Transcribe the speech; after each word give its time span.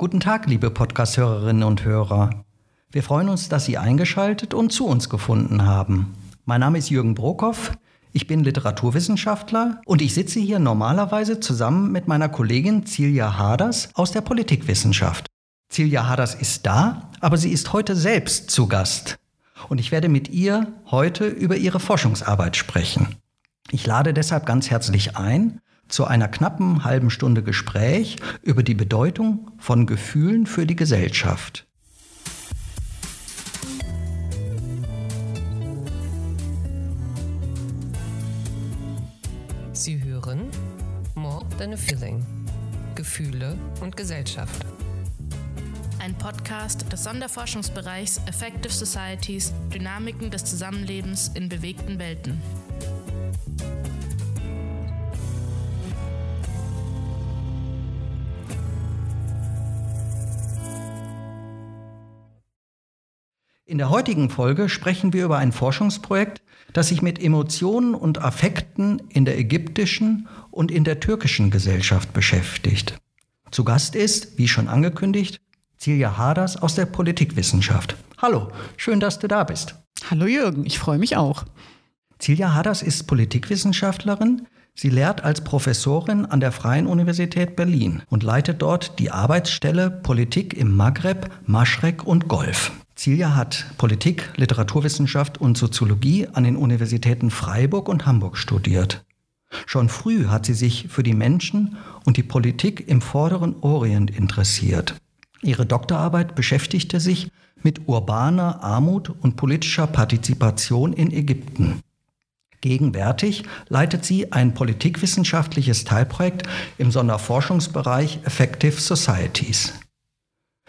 Guten 0.00 0.18
Tag, 0.20 0.46
liebe 0.46 0.70
Podcast-Hörerinnen 0.70 1.62
und 1.62 1.84
Hörer. 1.84 2.30
Wir 2.90 3.02
freuen 3.02 3.28
uns, 3.28 3.50
dass 3.50 3.66
Sie 3.66 3.76
eingeschaltet 3.76 4.54
und 4.54 4.72
zu 4.72 4.86
uns 4.86 5.10
gefunden 5.10 5.66
haben. 5.66 6.14
Mein 6.46 6.60
Name 6.60 6.78
ist 6.78 6.88
Jürgen 6.88 7.14
Brokoff. 7.14 7.72
Ich 8.14 8.26
bin 8.26 8.42
Literaturwissenschaftler 8.42 9.82
und 9.84 10.00
ich 10.00 10.14
sitze 10.14 10.40
hier 10.40 10.58
normalerweise 10.58 11.38
zusammen 11.38 11.92
mit 11.92 12.08
meiner 12.08 12.30
Kollegin 12.30 12.86
Silja 12.86 13.36
Haders 13.36 13.90
aus 13.92 14.10
der 14.10 14.22
Politikwissenschaft. 14.22 15.26
Silja 15.70 16.08
Haders 16.08 16.34
ist 16.34 16.64
da, 16.64 17.10
aber 17.20 17.36
sie 17.36 17.52
ist 17.52 17.74
heute 17.74 17.94
selbst 17.94 18.50
zu 18.50 18.68
Gast. 18.68 19.18
Und 19.68 19.80
ich 19.80 19.92
werde 19.92 20.08
mit 20.08 20.30
ihr 20.30 20.72
heute 20.90 21.26
über 21.26 21.56
ihre 21.56 21.78
Forschungsarbeit 21.78 22.56
sprechen. 22.56 23.16
Ich 23.70 23.86
lade 23.86 24.14
deshalb 24.14 24.46
ganz 24.46 24.70
herzlich 24.70 25.18
ein, 25.18 25.60
zu 25.90 26.06
einer 26.06 26.28
knappen 26.28 26.84
halben 26.84 27.10
Stunde 27.10 27.42
Gespräch 27.42 28.16
über 28.42 28.62
die 28.62 28.74
Bedeutung 28.74 29.50
von 29.58 29.86
Gefühlen 29.86 30.46
für 30.46 30.66
die 30.66 30.76
Gesellschaft. 30.76 31.66
Sie 39.72 40.02
hören 40.02 40.50
More 41.14 41.46
Than 41.58 41.72
a 41.72 41.76
Feeling. 41.76 42.24
Gefühle 42.94 43.56
und 43.80 43.96
Gesellschaft. 43.96 44.66
Ein 46.00 46.16
Podcast 46.16 46.90
des 46.92 47.04
Sonderforschungsbereichs 47.04 48.20
Effective 48.26 48.72
Societies, 48.72 49.52
Dynamiken 49.72 50.30
des 50.30 50.44
Zusammenlebens 50.44 51.28
in 51.34 51.48
bewegten 51.48 51.98
Welten. 51.98 52.40
In 63.70 63.78
der 63.78 63.88
heutigen 63.88 64.30
Folge 64.30 64.68
sprechen 64.68 65.12
wir 65.12 65.24
über 65.24 65.38
ein 65.38 65.52
Forschungsprojekt, 65.52 66.42
das 66.72 66.88
sich 66.88 67.02
mit 67.02 67.22
Emotionen 67.22 67.94
und 67.94 68.20
Affekten 68.20 69.00
in 69.10 69.24
der 69.24 69.38
ägyptischen 69.38 70.26
und 70.50 70.72
in 70.72 70.82
der 70.82 70.98
türkischen 70.98 71.52
Gesellschaft 71.52 72.12
beschäftigt. 72.12 72.96
Zu 73.52 73.62
Gast 73.62 73.94
ist, 73.94 74.38
wie 74.38 74.48
schon 74.48 74.66
angekündigt, 74.66 75.40
Silja 75.76 76.18
Haders 76.18 76.56
aus 76.60 76.74
der 76.74 76.86
Politikwissenschaft. 76.86 77.94
Hallo, 78.18 78.48
schön, 78.76 78.98
dass 78.98 79.20
du 79.20 79.28
da 79.28 79.44
bist. 79.44 79.76
Hallo 80.10 80.26
Jürgen, 80.26 80.66
ich 80.66 80.80
freue 80.80 80.98
mich 80.98 81.16
auch. 81.16 81.44
Silja 82.18 82.52
Haders 82.54 82.82
ist 82.82 83.06
Politikwissenschaftlerin. 83.06 84.48
Sie 84.74 84.90
lehrt 84.90 85.22
als 85.22 85.44
Professorin 85.44 86.26
an 86.26 86.40
der 86.40 86.50
Freien 86.50 86.88
Universität 86.88 87.54
Berlin 87.54 88.02
und 88.08 88.24
leitet 88.24 88.62
dort 88.62 88.98
die 88.98 89.12
Arbeitsstelle 89.12 89.92
Politik 89.92 90.54
im 90.54 90.76
Maghreb, 90.76 91.30
Maschrek 91.46 92.04
und 92.04 92.26
Golf. 92.26 92.72
Silja 93.00 93.34
hat 93.34 93.64
Politik, 93.78 94.28
Literaturwissenschaft 94.36 95.38
und 95.38 95.56
Soziologie 95.56 96.28
an 96.34 96.44
den 96.44 96.54
Universitäten 96.54 97.30
Freiburg 97.30 97.88
und 97.88 98.04
Hamburg 98.04 98.36
studiert. 98.36 99.06
Schon 99.64 99.88
früh 99.88 100.26
hat 100.26 100.44
sie 100.44 100.52
sich 100.52 100.88
für 100.90 101.02
die 101.02 101.14
Menschen 101.14 101.78
und 102.04 102.18
die 102.18 102.22
Politik 102.22 102.86
im 102.88 103.00
vorderen 103.00 103.56
Orient 103.62 104.10
interessiert. 104.10 104.96
Ihre 105.40 105.64
Doktorarbeit 105.64 106.34
beschäftigte 106.34 107.00
sich 107.00 107.30
mit 107.62 107.88
urbaner 107.88 108.62
Armut 108.62 109.08
und 109.08 109.36
politischer 109.36 109.86
Partizipation 109.86 110.92
in 110.92 111.10
Ägypten. 111.10 111.80
Gegenwärtig 112.60 113.44
leitet 113.70 114.04
sie 114.04 114.30
ein 114.30 114.52
politikwissenschaftliches 114.52 115.84
Teilprojekt 115.84 116.46
im 116.76 116.90
Sonderforschungsbereich 116.90 118.20
Effective 118.24 118.78
Societies. 118.78 119.72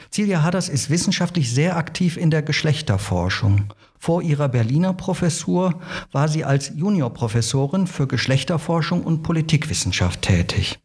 Silja 0.09 0.44
Hadders 0.44 0.69
ist 0.69 0.89
wissenschaftlich 0.89 1.53
sehr 1.53 1.77
aktiv 1.77 2.17
in 2.17 2.31
der 2.31 2.41
Geschlechterforschung. 2.41 3.73
Vor 3.99 4.23
ihrer 4.23 4.49
Berliner 4.49 4.94
Professur 4.94 5.80
war 6.11 6.27
sie 6.27 6.44
als 6.44 6.72
Juniorprofessorin 6.75 7.85
für 7.85 8.07
Geschlechterforschung 8.07 9.03
und 9.03 9.22
Politikwissenschaft 9.22 10.23
tätig. 10.23 10.79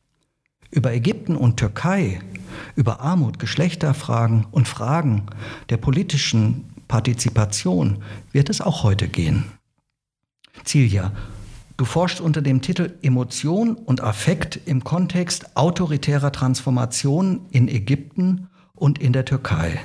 Über 0.71 0.93
Ägypten 0.93 1.35
und 1.35 1.57
Türkei, 1.57 2.21
über 2.75 3.01
Armut, 3.01 3.39
Geschlechterfragen 3.39 4.47
und 4.51 4.69
Fragen 4.69 5.27
der 5.71 5.79
politischen 5.79 6.65
Partizipation 6.89 8.03
wird 8.33 8.51
es 8.51 8.61
auch 8.61 8.83
heute 8.83 9.09
gehen. 9.09 9.45
Silja, 10.65 11.13
du 11.77 11.85
forschst 11.85 12.21
unter 12.21 12.43
dem 12.43 12.61
Titel 12.61 12.99
Emotion 13.03 13.77
und 13.77 14.03
Affekt 14.03 14.61
im 14.67 14.85
Kontext 14.85 15.57
autoritärer 15.57 16.33
Transformation 16.33 17.47
in 17.51 17.69
Ägypten 17.69 18.49
und 18.77 18.99
in 18.99 19.13
der 19.13 19.25
Türkei. 19.25 19.81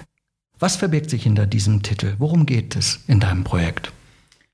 Was 0.59 0.75
verbirgt 0.75 1.09
sich 1.09 1.23
hinter 1.23 1.47
diesem 1.47 1.81
Titel? 1.81 2.15
Worum 2.19 2.45
geht 2.45 2.75
es 2.75 2.99
in 3.07 3.19
deinem 3.19 3.43
Projekt? 3.43 3.91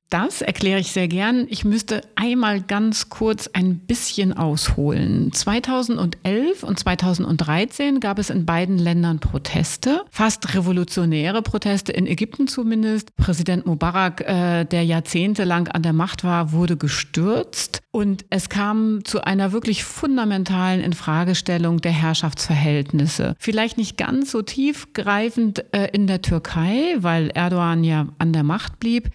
Das 0.09 0.41
erkläre 0.41 0.79
ich 0.79 0.94
sehr 0.94 1.09
gern. 1.09 1.47
Ich 1.50 1.66
müsste 1.66 2.01
einmal 2.16 2.62
ganz 2.62 3.09
kurz 3.09 3.50
ein 3.51 3.79
bisschen 3.79 4.31
ausholen. 4.31 5.34
2011 5.34 6.63
und 6.63 6.79
2013 6.79 8.00
gab 8.00 8.18
es 8.18 8.29
in 8.29 8.45
beiden 8.45 8.78
Ländern 8.78 9.19
Proteste, 9.19 10.06
fast 10.09 10.56
revolutionäre 10.56 11.41
Proteste, 11.41 11.91
in 11.91 12.07
Ägypten 12.07 12.47
zumindest. 12.47 13.13
Präsident 13.18 13.66
Mubarak, 13.66 14.22
äh, 14.22 14.63
der 14.63 14.85
jahrzehntelang 14.85 15.68
an 15.68 15.84
der 15.84 15.94
Macht 15.94 16.24
war, 16.24 16.53
wurde 16.53 16.78
gestürzt 16.78 17.81
und 17.91 18.25
es 18.29 18.47
kam 18.47 19.03
zu 19.03 19.25
einer 19.25 19.51
wirklich 19.51 19.84
fundamentalen 19.84 20.81
Infragestellung 20.81 21.81
der 21.81 21.91
Herrschaftsverhältnisse. 21.91 23.35
Vielleicht 23.39 23.78
nicht 23.78 23.97
ganz 23.97 24.31
so 24.31 24.41
tiefgreifend 24.41 25.66
äh, 25.74 25.89
in 25.91 26.07
der 26.07 26.22
Türkei, 26.22 26.95
weil 27.00 27.29
Erdogan 27.31 27.84
ja 27.84 28.07
an 28.19 28.31
der 28.31 28.44
Macht 28.44 28.79
blieb. 28.79 29.09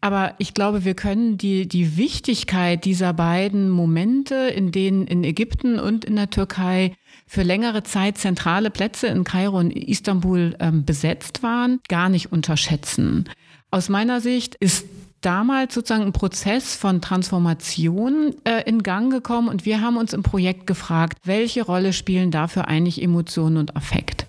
Aber 0.00 0.34
ich 0.38 0.54
glaube, 0.54 0.84
wir 0.84 0.94
können 0.94 1.38
die, 1.38 1.66
die 1.66 1.96
Wichtigkeit 1.96 2.84
dieser 2.84 3.12
beiden 3.12 3.68
Momente, 3.68 4.34
in 4.34 4.70
denen 4.70 5.06
in 5.08 5.24
Ägypten 5.24 5.80
und 5.80 6.04
in 6.04 6.14
der 6.14 6.30
Türkei 6.30 6.94
für 7.26 7.42
längere 7.42 7.82
Zeit 7.82 8.16
zentrale 8.16 8.70
Plätze 8.70 9.08
in 9.08 9.24
Kairo 9.24 9.58
und 9.58 9.72
Istanbul 9.72 10.54
ähm, 10.60 10.84
besetzt 10.84 11.42
waren, 11.42 11.80
gar 11.88 12.08
nicht 12.08 12.30
unterschätzen. 12.30 13.28
Aus 13.70 13.88
meiner 13.88 14.20
Sicht 14.20 14.54
ist 14.54 14.86
damals 15.20 15.74
sozusagen 15.74 16.04
ein 16.04 16.12
Prozess 16.12 16.76
von 16.76 17.00
Transformation 17.02 18.36
äh, 18.44 18.62
in 18.68 18.84
Gang 18.84 19.12
gekommen 19.12 19.48
und 19.48 19.66
wir 19.66 19.80
haben 19.80 19.96
uns 19.96 20.12
im 20.12 20.22
Projekt 20.22 20.68
gefragt, 20.68 21.18
welche 21.24 21.64
Rolle 21.64 21.92
spielen 21.92 22.30
dafür 22.30 22.68
eigentlich 22.68 23.02
Emotionen 23.02 23.56
und 23.56 23.74
Affekt? 23.76 24.27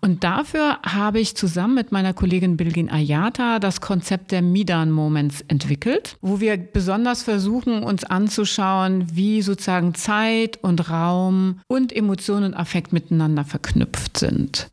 Und 0.00 0.24
dafür 0.24 0.78
habe 0.84 1.20
ich 1.20 1.36
zusammen 1.36 1.74
mit 1.74 1.90
meiner 1.90 2.12
Kollegin 2.12 2.56
Bilgin 2.56 2.90
Ayata 2.90 3.58
das 3.58 3.80
Konzept 3.80 4.30
der 4.30 4.42
Midan 4.42 4.90
Moments 4.90 5.42
entwickelt, 5.48 6.16
wo 6.20 6.40
wir 6.40 6.56
besonders 6.56 7.22
versuchen, 7.22 7.82
uns 7.82 8.04
anzuschauen, 8.04 9.06
wie 9.16 9.42
sozusagen 9.42 9.94
Zeit 9.94 10.58
und 10.62 10.90
Raum 10.90 11.60
und 11.66 11.94
Emotion 11.94 12.44
und 12.44 12.54
Affekt 12.54 12.92
miteinander 12.92 13.44
verknüpft 13.44 14.18
sind. 14.18 14.68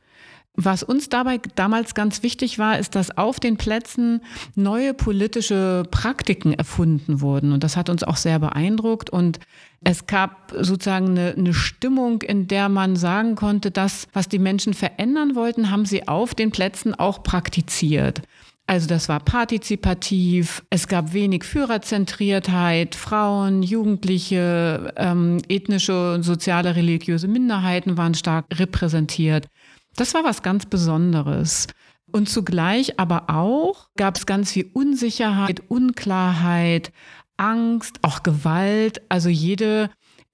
Was 0.56 0.84
uns 0.84 1.10
dabei 1.10 1.40
damals 1.56 1.96
ganz 1.96 2.22
wichtig 2.22 2.60
war, 2.60 2.78
ist, 2.78 2.94
dass 2.94 3.18
auf 3.18 3.40
den 3.40 3.58
Plätzen 3.58 4.22
neue 4.54 4.94
politische 4.94 5.84
Praktiken 5.90 6.54
erfunden 6.54 7.22
wurden. 7.22 7.54
Und 7.54 7.64
das 7.64 7.76
hat 7.76 7.90
uns 7.90 8.04
auch 8.04 8.18
sehr 8.18 8.38
beeindruckt. 8.38 9.10
Und 9.10 9.40
es 9.84 10.06
gab 10.06 10.54
sozusagen 10.56 11.10
eine, 11.10 11.34
eine, 11.36 11.56
Stimmung, 11.56 12.22
in 12.22 12.48
der 12.48 12.70
man 12.70 12.96
sagen 12.96 13.34
konnte, 13.36 13.72
das, 13.72 14.08
was 14.14 14.30
die 14.30 14.38
Menschen 14.38 14.76
verändern 14.76 15.34
wollten, 15.34 15.72
haben 15.72 15.86
sie 15.86 16.08
auf 16.08 16.36
den 16.36 16.52
Plätzen 16.52 16.94
auch 16.94 17.24
praktiziert. 17.24 18.22
Also 18.66 18.88
das 18.88 19.10
war 19.10 19.20
partizipativ, 19.20 20.64
es 20.70 20.88
gab 20.88 21.12
wenig 21.14 21.44
Führerzentriertheit, 21.44 22.96
Frauen, 22.96 23.62
Jugendliche, 23.62 24.94
ähm, 24.96 25.40
ethnische 25.50 26.14
und 26.14 26.24
soziale 26.24 26.76
religiöse 26.76 27.28
Minderheiten 27.28 27.98
waren 27.98 28.14
stark 28.14 28.46
repräsentiert. 28.54 29.48
Das 29.96 30.14
war 30.14 30.24
was 30.24 30.42
ganz 30.42 30.66
Besonderes. 30.66 31.68
Und 32.12 32.30
zugleich 32.30 33.00
aber 33.00 33.30
auch 33.30 33.90
gab 33.96 34.18
es 34.18 34.26
ganz 34.26 34.52
viel 34.52 34.70
Unsicherheit, 34.74 35.64
Unklarheit, 35.68 36.92
Angst, 37.38 38.00
auch 38.04 38.22
Gewalt. 38.22 39.02
Also 39.10 39.30
jede 39.30 39.90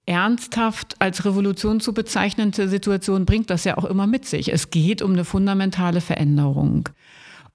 ernsthaft 0.06 0.96
als 0.98 1.24
Revolution 1.24 1.80
zu 1.80 1.94
bezeichnende 1.94 2.68
Situation 2.68 3.24
bringt 3.26 3.48
das 3.48 3.64
ja 3.64 3.78
auch 3.78 3.84
immer 3.84 4.06
mit 4.06 4.26
sich. 4.26 4.52
Es 4.52 4.70
geht 4.70 5.02
um 5.02 5.12
eine 5.12 5.24
fundamentale 5.24 6.00
Veränderung. 6.00 6.88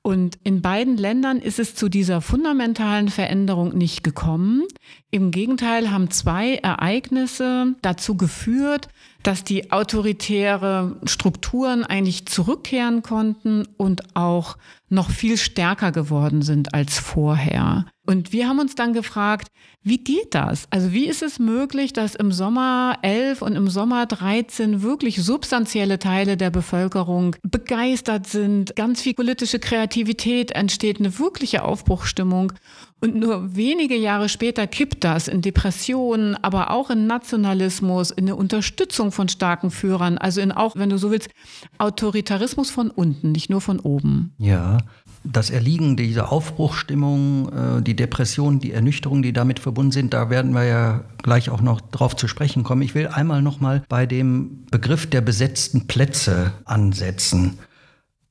Und 0.05 0.37
in 0.43 0.61
beiden 0.61 0.97
Ländern 0.97 1.39
ist 1.39 1.57
es 1.57 1.73
zu 1.73 1.89
dieser 1.89 2.21
fundamentalen 2.21 3.09
Veränderung 3.09 3.75
nicht 3.75 4.03
gekommen. 4.03 4.61
Im 5.09 5.31
Gegenteil 5.31 5.89
haben 5.89 6.11
zwei 6.11 6.57
Ereignisse 6.57 7.73
dazu 7.81 8.15
geführt, 8.15 8.87
dass 9.23 9.43
die 9.43 9.71
autoritäre 9.71 10.97
Strukturen 11.05 11.83
eigentlich 11.83 12.27
zurückkehren 12.27 13.01
konnten 13.01 13.67
und 13.77 14.15
auch 14.15 14.57
noch 14.89 15.09
viel 15.09 15.37
stärker 15.37 15.91
geworden 15.91 16.43
sind 16.43 16.75
als 16.75 16.99
vorher. 16.99 17.87
Und 18.05 18.31
wir 18.31 18.47
haben 18.47 18.59
uns 18.59 18.75
dann 18.75 18.93
gefragt, 18.93 19.47
wie 19.81 19.97
geht 19.97 20.33
das? 20.33 20.67
Also 20.71 20.93
wie 20.93 21.05
ist 21.05 21.21
es 21.21 21.39
möglich, 21.39 21.93
dass 21.93 22.15
im 22.15 22.31
Sommer 22.31 22.97
11 23.01 23.41
und 23.41 23.55
im 23.55 23.67
Sommer 23.67 24.05
13 24.05 24.81
wirklich 24.81 25.23
substanzielle 25.23 25.99
Teile 25.99 26.37
der 26.37 26.49
Bevölkerung 26.49 27.35
begeistert 27.43 28.27
sind, 28.27 28.75
ganz 28.75 29.01
viel 29.01 29.13
politische 29.13 29.59
Kreativität 29.59 30.51
entsteht, 30.51 30.99
eine 30.99 31.19
wirkliche 31.19 31.63
Aufbruchstimmung 31.63 32.53
und 33.01 33.15
nur 33.15 33.55
wenige 33.55 33.95
Jahre 33.95 34.29
später 34.29 34.65
kippt 34.65 35.03
das 35.03 35.27
in 35.27 35.41
Depressionen, 35.41 36.35
aber 36.43 36.71
auch 36.71 36.89
in 36.89 37.05
Nationalismus, 37.05 38.09
in 38.09 38.25
eine 38.25 38.35
Unterstützung 38.35 39.11
von 39.11 39.29
starken 39.29 39.69
Führern, 39.69 40.17
also 40.17 40.41
in 40.41 40.51
auch, 40.51 40.75
wenn 40.75 40.89
du 40.89 40.97
so 40.97 41.11
willst, 41.11 41.29
Autoritarismus 41.77 42.71
von 42.71 42.89
unten, 42.89 43.31
nicht 43.31 43.49
nur 43.49 43.61
von 43.61 43.79
oben. 43.79 44.33
Ja, 44.39 44.79
das 45.25 45.49
Erliegen 45.49 45.97
dieser 45.97 46.31
Aufbruchstimmung, 46.31 47.51
äh, 47.51 47.81
die 47.81 47.95
Depression, 47.95 48.59
die 48.59 48.71
Ernüchterung, 48.71 49.21
die 49.21 49.33
damit 49.33 49.59
verbunden 49.59 49.91
sind, 49.91 50.13
da 50.13 50.29
werden 50.29 50.53
wir 50.53 50.63
ja 50.63 51.01
gleich 51.23 51.49
auch 51.49 51.61
noch 51.61 51.81
drauf 51.81 52.15
zu 52.15 52.27
sprechen 52.27 52.63
kommen. 52.63 52.81
Ich 52.81 52.95
will 52.95 53.07
einmal 53.07 53.41
noch 53.41 53.59
mal 53.59 53.83
bei 53.89 54.05
dem 54.05 54.65
Begriff 54.71 55.09
der 55.09 55.21
besetzten 55.21 55.87
Plätze 55.87 56.53
ansetzen. 56.65 57.59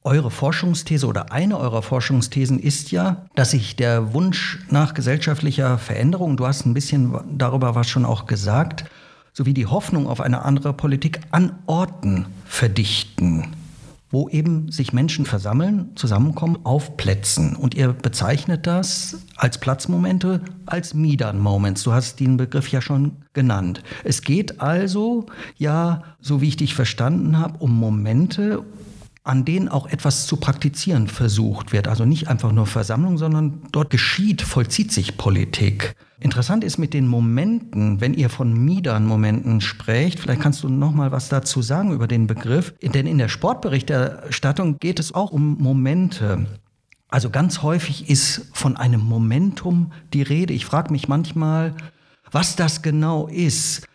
Eure 0.03 0.31
Forschungsthese 0.31 1.07
oder 1.07 1.33
eine 1.33 1.59
eurer 1.59 1.83
Forschungsthesen 1.83 2.59
ist 2.59 2.91
ja, 2.91 3.25
dass 3.35 3.53
sich 3.53 3.75
der 3.75 4.13
Wunsch 4.13 4.59
nach 4.69 4.93
gesellschaftlicher 4.93 5.79
Veränderung, 5.79 6.37
du 6.37 6.47
hast 6.47 6.67
ein 6.67 6.75
bisschen 6.75 7.15
darüber 7.39 7.75
was 7.75 7.89
schon 7.89 8.05
auch 8.05 8.27
gesagt, 8.27 8.85
sowie 9.33 9.55
die 9.55 9.67
Hoffnung 9.67 10.07
auf 10.07 10.21
eine 10.21 10.45
andere 10.45 10.75
Politik 10.75 11.21
an 11.31 11.59
Orten 11.67 12.27
verdichten, 12.45 13.49
wo 14.15 14.29
eben 14.29 14.71
sich 14.71 14.93
Menschen 14.93 15.27
versammeln, 15.27 15.91
zusammenkommen 15.97 16.61
auf 16.63 16.97
Plätzen. 16.97 17.57
Und 17.57 17.75
ihr 17.75 17.93
bezeichnet 17.93 18.65
das 18.65 19.19
als 19.35 19.59
Platzmomente, 19.59 20.41
als 20.67 20.95
Midan 20.95 21.41
Moments. 21.41 21.83
Du 21.83 21.93
hast 21.93 22.21
den 22.21 22.37
Begriff 22.37 22.69
ja 22.69 22.81
schon 22.81 23.17
genannt. 23.33 23.83
Es 24.05 24.23
geht 24.23 24.61
also 24.61 25.27
ja, 25.57 26.05
so 26.21 26.41
wie 26.41 26.47
ich 26.47 26.57
dich 26.57 26.75
verstanden 26.77 27.39
habe, 27.39 27.59
um 27.59 27.73
Momente, 27.77 28.63
an 29.25 29.47
denen 29.47 29.71
auch 29.71 29.87
etwas 29.87 30.27
zu 30.27 30.37
praktizieren 30.37 31.09
versucht 31.09 31.73
wird. 31.73 31.89
Also 31.89 32.05
nicht 32.05 32.29
einfach 32.29 32.53
nur 32.53 32.67
Versammlung, 32.67 33.17
sondern 33.17 33.63
dort 33.73 33.89
geschieht, 33.89 34.43
vollzieht 34.43 34.93
sich 34.93 35.17
Politik. 35.17 35.97
Interessant 36.21 36.63
ist 36.63 36.77
mit 36.77 36.93
den 36.93 37.09
Momenten, 37.09 38.03
wenn 38.03 38.13
ihr 38.13 38.29
von 38.29 38.53
Midan-Momenten 38.53 39.63
sprecht, 39.63 40.21
vielleicht 40.21 40.43
kannst 40.43 40.63
du 40.63 40.69
noch 40.69 40.93
mal 40.93 41.11
was 41.11 41.31
dazu 41.31 41.63
sagen 41.63 41.93
über 41.93 42.07
den 42.07 42.27
Begriff, 42.27 42.75
denn 42.83 43.07
in 43.07 43.17
der 43.17 43.29
Sportberichterstattung 43.29 44.79
geht 44.79 45.01
es 45.01 45.15
auch 45.15 45.33
um 45.33 45.57
Momente. 45.59 46.47
Also 47.09 47.31
ganz 47.31 47.63
häufig 47.63 48.11
ist 48.11 48.51
von 48.53 48.77
einem 48.77 49.01
Momentum 49.01 49.93
die 50.13 50.23
Rede. 50.23 50.53
Ich 50.53 50.67
frage 50.67 50.93
mich 50.93 51.09
manchmal, 51.09 51.75
was 52.31 52.57
das 52.57 52.83
genau 52.83 53.27
ist. 53.29 53.87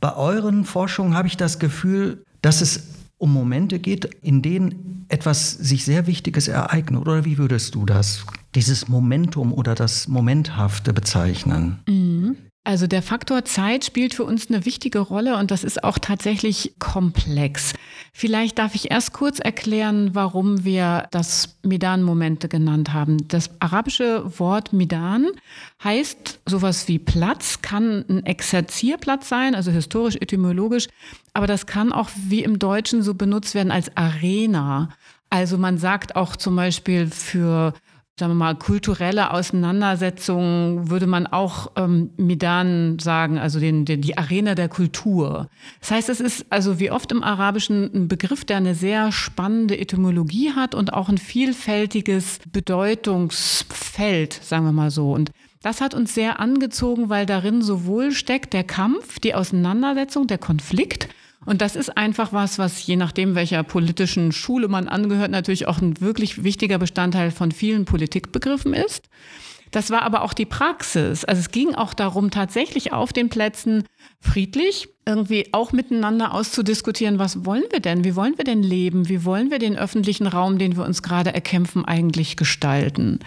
Bei 0.00 0.16
euren 0.16 0.64
Forschungen 0.64 1.14
habe 1.14 1.28
ich 1.28 1.36
das 1.36 1.60
Gefühl, 1.60 2.24
dass 2.40 2.60
es 2.60 2.91
um 3.22 3.32
Momente 3.32 3.78
geht, 3.78 4.04
in 4.20 4.42
denen 4.42 5.06
etwas 5.08 5.52
sich 5.52 5.84
sehr 5.84 6.08
Wichtiges 6.08 6.48
ereignet. 6.48 7.02
Oder 7.02 7.24
wie 7.24 7.38
würdest 7.38 7.76
du 7.76 7.86
das, 7.86 8.26
dieses 8.56 8.88
Momentum 8.88 9.52
oder 9.52 9.76
das 9.76 10.08
Momenthafte 10.08 10.92
bezeichnen? 10.92 11.78
Mhm. 11.86 12.36
Also 12.64 12.86
der 12.86 13.02
Faktor 13.02 13.44
Zeit 13.44 13.84
spielt 13.84 14.14
für 14.14 14.22
uns 14.22 14.48
eine 14.48 14.64
wichtige 14.64 15.00
Rolle 15.00 15.36
und 15.36 15.50
das 15.50 15.64
ist 15.64 15.82
auch 15.82 15.98
tatsächlich 15.98 16.74
komplex. 16.78 17.72
Vielleicht 18.12 18.58
darf 18.58 18.76
ich 18.76 18.92
erst 18.92 19.12
kurz 19.12 19.40
erklären, 19.40 20.10
warum 20.14 20.64
wir 20.64 21.08
das 21.10 21.56
Midan-Momente 21.64 22.48
genannt 22.48 22.92
haben. 22.92 23.26
Das 23.26 23.50
arabische 23.60 24.38
Wort 24.38 24.72
Midan 24.72 25.26
heißt 25.82 26.38
sowas 26.46 26.86
wie 26.86 27.00
Platz, 27.00 27.62
kann 27.62 28.04
ein 28.08 28.26
Exerzierplatz 28.26 29.28
sein, 29.28 29.56
also 29.56 29.72
historisch, 29.72 30.14
etymologisch, 30.16 30.86
aber 31.34 31.48
das 31.48 31.66
kann 31.66 31.92
auch 31.92 32.10
wie 32.14 32.44
im 32.44 32.60
Deutschen 32.60 33.02
so 33.02 33.14
benutzt 33.14 33.56
werden 33.56 33.72
als 33.72 33.96
Arena. 33.96 34.90
Also 35.30 35.58
man 35.58 35.78
sagt 35.78 36.14
auch 36.14 36.36
zum 36.36 36.54
Beispiel 36.54 37.08
für 37.08 37.74
sagen 38.18 38.32
wir 38.32 38.36
mal, 38.36 38.54
kulturelle 38.54 39.30
Auseinandersetzungen 39.30 40.90
würde 40.90 41.06
man 41.06 41.26
auch 41.26 41.72
ähm, 41.76 42.10
Midan 42.18 42.98
sagen, 42.98 43.38
also 43.38 43.58
den, 43.58 43.86
den, 43.86 44.02
die 44.02 44.18
Arena 44.18 44.54
der 44.54 44.68
Kultur. 44.68 45.48
Das 45.80 45.90
heißt, 45.92 46.08
es 46.10 46.20
ist 46.20 46.46
also 46.50 46.78
wie 46.78 46.90
oft 46.90 47.10
im 47.10 47.22
Arabischen 47.22 47.90
ein 47.94 48.08
Begriff, 48.08 48.44
der 48.44 48.58
eine 48.58 48.74
sehr 48.74 49.12
spannende 49.12 49.78
Etymologie 49.78 50.52
hat 50.54 50.74
und 50.74 50.92
auch 50.92 51.08
ein 51.08 51.18
vielfältiges 51.18 52.40
Bedeutungsfeld, 52.52 54.34
sagen 54.34 54.66
wir 54.66 54.72
mal 54.72 54.90
so. 54.90 55.12
Und 55.12 55.32
das 55.62 55.80
hat 55.80 55.94
uns 55.94 56.12
sehr 56.12 56.38
angezogen, 56.38 57.08
weil 57.08 57.24
darin 57.24 57.62
sowohl 57.62 58.12
steckt 58.12 58.52
der 58.52 58.64
Kampf, 58.64 59.20
die 59.20 59.34
Auseinandersetzung, 59.34 60.26
der 60.26 60.38
Konflikt, 60.38 61.08
und 61.44 61.60
das 61.60 61.76
ist 61.76 61.96
einfach 61.96 62.32
was, 62.32 62.58
was 62.58 62.86
je 62.86 62.96
nachdem, 62.96 63.34
welcher 63.34 63.62
politischen 63.62 64.32
Schule 64.32 64.68
man 64.68 64.88
angehört, 64.88 65.30
natürlich 65.30 65.66
auch 65.66 65.80
ein 65.80 66.00
wirklich 66.00 66.44
wichtiger 66.44 66.78
Bestandteil 66.78 67.30
von 67.30 67.50
vielen 67.50 67.84
Politikbegriffen 67.84 68.74
ist. 68.74 69.08
Das 69.72 69.90
war 69.90 70.02
aber 70.02 70.22
auch 70.22 70.34
die 70.34 70.44
Praxis. 70.44 71.24
Also 71.24 71.40
es 71.40 71.50
ging 71.50 71.74
auch 71.74 71.94
darum, 71.94 72.30
tatsächlich 72.30 72.92
auf 72.92 73.12
den 73.12 73.30
Plätzen 73.30 73.84
friedlich 74.20 74.88
irgendwie 75.06 75.48
auch 75.52 75.72
miteinander 75.72 76.34
auszudiskutieren, 76.34 77.18
was 77.18 77.44
wollen 77.44 77.64
wir 77.70 77.80
denn? 77.80 78.04
Wie 78.04 78.14
wollen 78.14 78.36
wir 78.36 78.44
denn 78.44 78.62
leben? 78.62 79.08
Wie 79.08 79.24
wollen 79.24 79.50
wir 79.50 79.58
den 79.58 79.76
öffentlichen 79.76 80.26
Raum, 80.26 80.58
den 80.58 80.76
wir 80.76 80.84
uns 80.84 81.02
gerade 81.02 81.34
erkämpfen, 81.34 81.84
eigentlich 81.86 82.36
gestalten? 82.36 83.20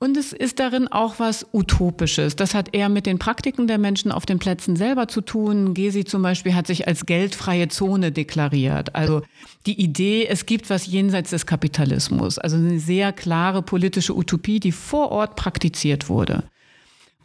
Und 0.00 0.16
es 0.16 0.32
ist 0.32 0.58
darin 0.58 0.88
auch 0.88 1.18
was 1.18 1.46
Utopisches. 1.52 2.36
Das 2.36 2.54
hat 2.54 2.74
eher 2.74 2.88
mit 2.88 3.06
den 3.06 3.18
Praktiken 3.18 3.66
der 3.66 3.78
Menschen 3.78 4.12
auf 4.12 4.26
den 4.26 4.38
Plätzen 4.38 4.76
selber 4.76 5.08
zu 5.08 5.20
tun. 5.20 5.72
Gesi 5.72 6.04
zum 6.04 6.20
Beispiel 6.22 6.54
hat 6.54 6.66
sich 6.66 6.86
als 6.86 7.06
geldfreie 7.06 7.68
Zone 7.68 8.12
deklariert. 8.12 8.94
Also 8.94 9.22
die 9.66 9.80
Idee, 9.80 10.26
es 10.26 10.46
gibt 10.46 10.68
was 10.68 10.86
jenseits 10.86 11.30
des 11.30 11.46
Kapitalismus. 11.46 12.38
Also 12.38 12.56
eine 12.56 12.80
sehr 12.80 13.12
klare 13.12 13.62
politische 13.62 14.14
Utopie, 14.16 14.60
die 14.60 14.72
vor 14.72 15.10
Ort 15.10 15.36
praktiziert 15.36 16.08
wurde. 16.08 16.44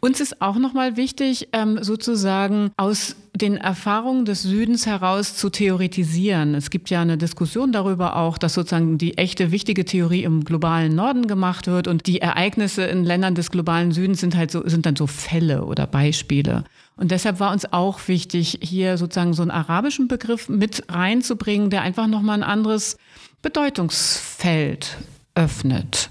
Uns 0.00 0.18
ist 0.20 0.40
auch 0.40 0.56
nochmal 0.56 0.96
wichtig, 0.96 1.48
ähm, 1.52 1.78
sozusagen 1.82 2.70
aus 2.78 3.16
den 3.34 3.58
Erfahrungen 3.58 4.24
des 4.24 4.42
Südens 4.42 4.86
heraus 4.86 5.36
zu 5.36 5.50
theoretisieren. 5.50 6.54
Es 6.54 6.70
gibt 6.70 6.88
ja 6.88 7.02
eine 7.02 7.18
Diskussion 7.18 7.70
darüber 7.70 8.16
auch, 8.16 8.38
dass 8.38 8.54
sozusagen 8.54 8.96
die 8.96 9.18
echte 9.18 9.50
wichtige 9.50 9.84
Theorie 9.84 10.24
im 10.24 10.44
globalen 10.44 10.94
Norden 10.94 11.26
gemacht 11.26 11.66
wird 11.66 11.86
und 11.86 12.06
die 12.06 12.20
Ereignisse 12.20 12.84
in 12.84 13.04
Ländern 13.04 13.34
des 13.34 13.50
globalen 13.50 13.92
Südens 13.92 14.20
sind 14.20 14.36
halt 14.36 14.50
so, 14.50 14.66
sind 14.66 14.86
dann 14.86 14.96
so 14.96 15.06
Fälle 15.06 15.64
oder 15.64 15.86
Beispiele. 15.86 16.64
Und 16.96 17.10
deshalb 17.10 17.38
war 17.38 17.52
uns 17.52 17.70
auch 17.72 18.08
wichtig, 18.08 18.58
hier 18.62 18.96
sozusagen 18.98 19.34
so 19.34 19.42
einen 19.42 19.50
arabischen 19.50 20.08
Begriff 20.08 20.48
mit 20.48 20.84
reinzubringen, 20.88 21.70
der 21.70 21.82
einfach 21.82 22.06
nochmal 22.06 22.38
ein 22.38 22.42
anderes 22.42 22.96
Bedeutungsfeld 23.42 24.98
öffnet. 25.34 26.10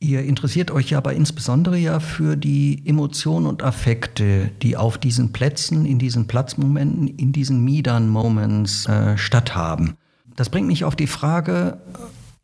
Ihr 0.00 0.22
interessiert 0.22 0.70
euch 0.70 0.94
aber 0.94 1.12
insbesondere 1.14 1.76
ja 1.76 1.98
für 1.98 2.36
die 2.36 2.82
Emotionen 2.86 3.46
und 3.46 3.64
Affekte, 3.64 4.50
die 4.62 4.76
auf 4.76 4.96
diesen 4.96 5.32
Plätzen, 5.32 5.84
in 5.84 5.98
diesen 5.98 6.28
Platzmomenten, 6.28 7.08
in 7.08 7.32
diesen 7.32 7.64
Midan-Moments 7.64 8.86
äh, 8.86 9.18
statthaben. 9.18 9.96
Das 10.36 10.50
bringt 10.50 10.68
mich 10.68 10.84
auf 10.84 10.94
die 10.94 11.08
Frage, 11.08 11.78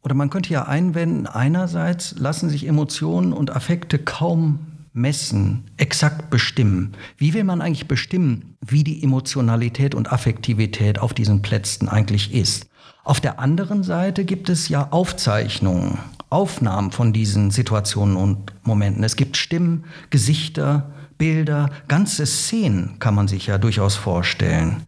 oder 0.03 0.15
man 0.15 0.31
könnte 0.31 0.53
ja 0.53 0.67
einwenden, 0.67 1.29
einerseits 1.29 2.19
lassen 2.19 2.51
sich 2.51 2.67
Emotionen 2.67 3.33
und 3.33 3.55
Affekte 3.55 4.01
kaum 4.01 4.59
messen, 4.93 5.65
exakt 5.77 6.31
bestimmen. 6.31 6.95
Wie 7.19 7.35
will 7.35 7.45
man 7.45 7.61
eigentlich 7.61 7.87
bestimmen, 7.87 8.57
wie 8.61 8.83
die 8.83 9.03
Emotionalität 9.03 9.95
und 9.95 10.13
Affektivität 10.13 10.99
auf 10.99 11.15
diesen 11.15 11.43
Plätzen 11.43 11.89
eigentlich 11.89 12.35
ist? 12.35 12.67
Auf 13.05 13.21
der 13.21 13.39
anderen 13.39 13.83
Seite 13.83 14.25
gibt 14.25 14.49
es 14.49 14.69
ja 14.69 14.89
Aufzeichnungen, 14.91 15.99
Aufnahmen 16.35 16.91
von 16.91 17.13
diesen 17.13 17.53
Situationen 17.53 18.17
und 18.17 18.53
Momenten. 18.67 19.05
Es 19.05 19.15
gibt 19.15 19.37
Stimmen, 19.37 19.85
Gesichter, 20.11 20.91
Bilder, 21.17 21.71
ganze 21.87 22.27
Szenen 22.27 22.99
kann 22.99 23.15
man 23.15 23.29
sich 23.29 23.47
ja 23.47 23.57
durchaus 23.57 23.95
vorstellen. 23.95 24.83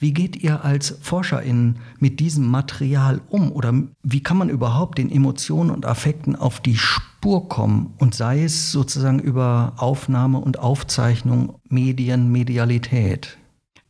Wie 0.00 0.12
geht 0.12 0.34
ihr 0.36 0.64
als 0.64 0.98
ForscherInnen 1.00 1.76
mit 2.00 2.18
diesem 2.18 2.48
Material 2.48 3.20
um? 3.28 3.52
Oder 3.52 3.72
wie 4.02 4.24
kann 4.24 4.38
man 4.38 4.48
überhaupt 4.48 4.98
den 4.98 5.08
Emotionen 5.08 5.70
und 5.70 5.86
Affekten 5.86 6.34
auf 6.34 6.58
die 6.58 6.76
Spur 6.76 7.48
kommen? 7.48 7.94
Und 7.98 8.16
sei 8.16 8.42
es 8.42 8.72
sozusagen 8.72 9.20
über 9.20 9.74
Aufnahme 9.76 10.38
und 10.38 10.58
Aufzeichnung, 10.58 11.60
Medien, 11.68 12.32
Medialität? 12.32 13.38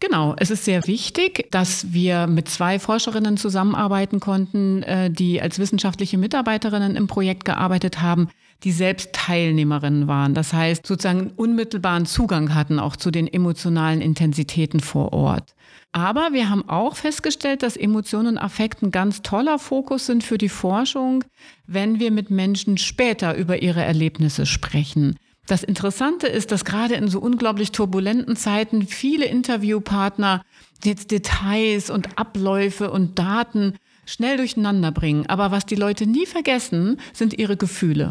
Genau, 0.00 0.34
es 0.38 0.50
ist 0.50 0.64
sehr 0.64 0.86
wichtig, 0.86 1.50
dass 1.50 1.92
wir 1.92 2.28
mit 2.28 2.48
zwei 2.48 2.78
Forscherinnen 2.78 3.36
zusammenarbeiten 3.36 4.20
konnten, 4.20 4.84
äh, 4.84 5.10
die 5.10 5.42
als 5.42 5.58
wissenschaftliche 5.58 6.18
Mitarbeiterinnen 6.18 6.94
im 6.94 7.08
Projekt 7.08 7.44
gearbeitet 7.44 8.00
haben, 8.00 8.28
die 8.62 8.70
selbst 8.70 9.12
Teilnehmerinnen 9.12 10.06
waren. 10.06 10.34
Das 10.34 10.52
heißt, 10.52 10.86
sozusagen 10.86 11.32
unmittelbaren 11.36 12.06
Zugang 12.06 12.54
hatten 12.54 12.78
auch 12.78 12.94
zu 12.94 13.10
den 13.10 13.26
emotionalen 13.26 14.00
Intensitäten 14.00 14.78
vor 14.80 15.12
Ort. 15.12 15.54
Aber 15.92 16.28
wir 16.32 16.48
haben 16.48 16.68
auch 16.68 16.96
festgestellt, 16.96 17.62
dass 17.62 17.76
Emotionen 17.76 18.36
und 18.36 18.38
Affekt 18.38 18.82
ein 18.82 18.90
ganz 18.90 19.22
toller 19.22 19.58
Fokus 19.58 20.06
sind 20.06 20.22
für 20.22 20.38
die 20.38 20.48
Forschung, 20.48 21.24
wenn 21.66 21.98
wir 21.98 22.12
mit 22.12 22.30
Menschen 22.30 22.78
später 22.78 23.36
über 23.36 23.62
ihre 23.62 23.82
Erlebnisse 23.82 24.46
sprechen. 24.46 25.16
Das 25.48 25.64
Interessante 25.64 26.26
ist, 26.26 26.52
dass 26.52 26.66
gerade 26.66 26.94
in 26.94 27.08
so 27.08 27.20
unglaublich 27.20 27.72
turbulenten 27.72 28.36
Zeiten 28.36 28.86
viele 28.86 29.24
Interviewpartner 29.24 30.44
jetzt 30.84 31.10
Details 31.10 31.88
und 31.88 32.18
Abläufe 32.18 32.90
und 32.90 33.18
Daten 33.18 33.74
schnell 34.04 34.36
durcheinander 34.36 34.92
bringen. 34.92 35.24
Aber 35.26 35.50
was 35.50 35.64
die 35.64 35.74
Leute 35.74 36.06
nie 36.06 36.26
vergessen, 36.26 37.00
sind 37.14 37.38
ihre 37.38 37.56
Gefühle. 37.56 38.10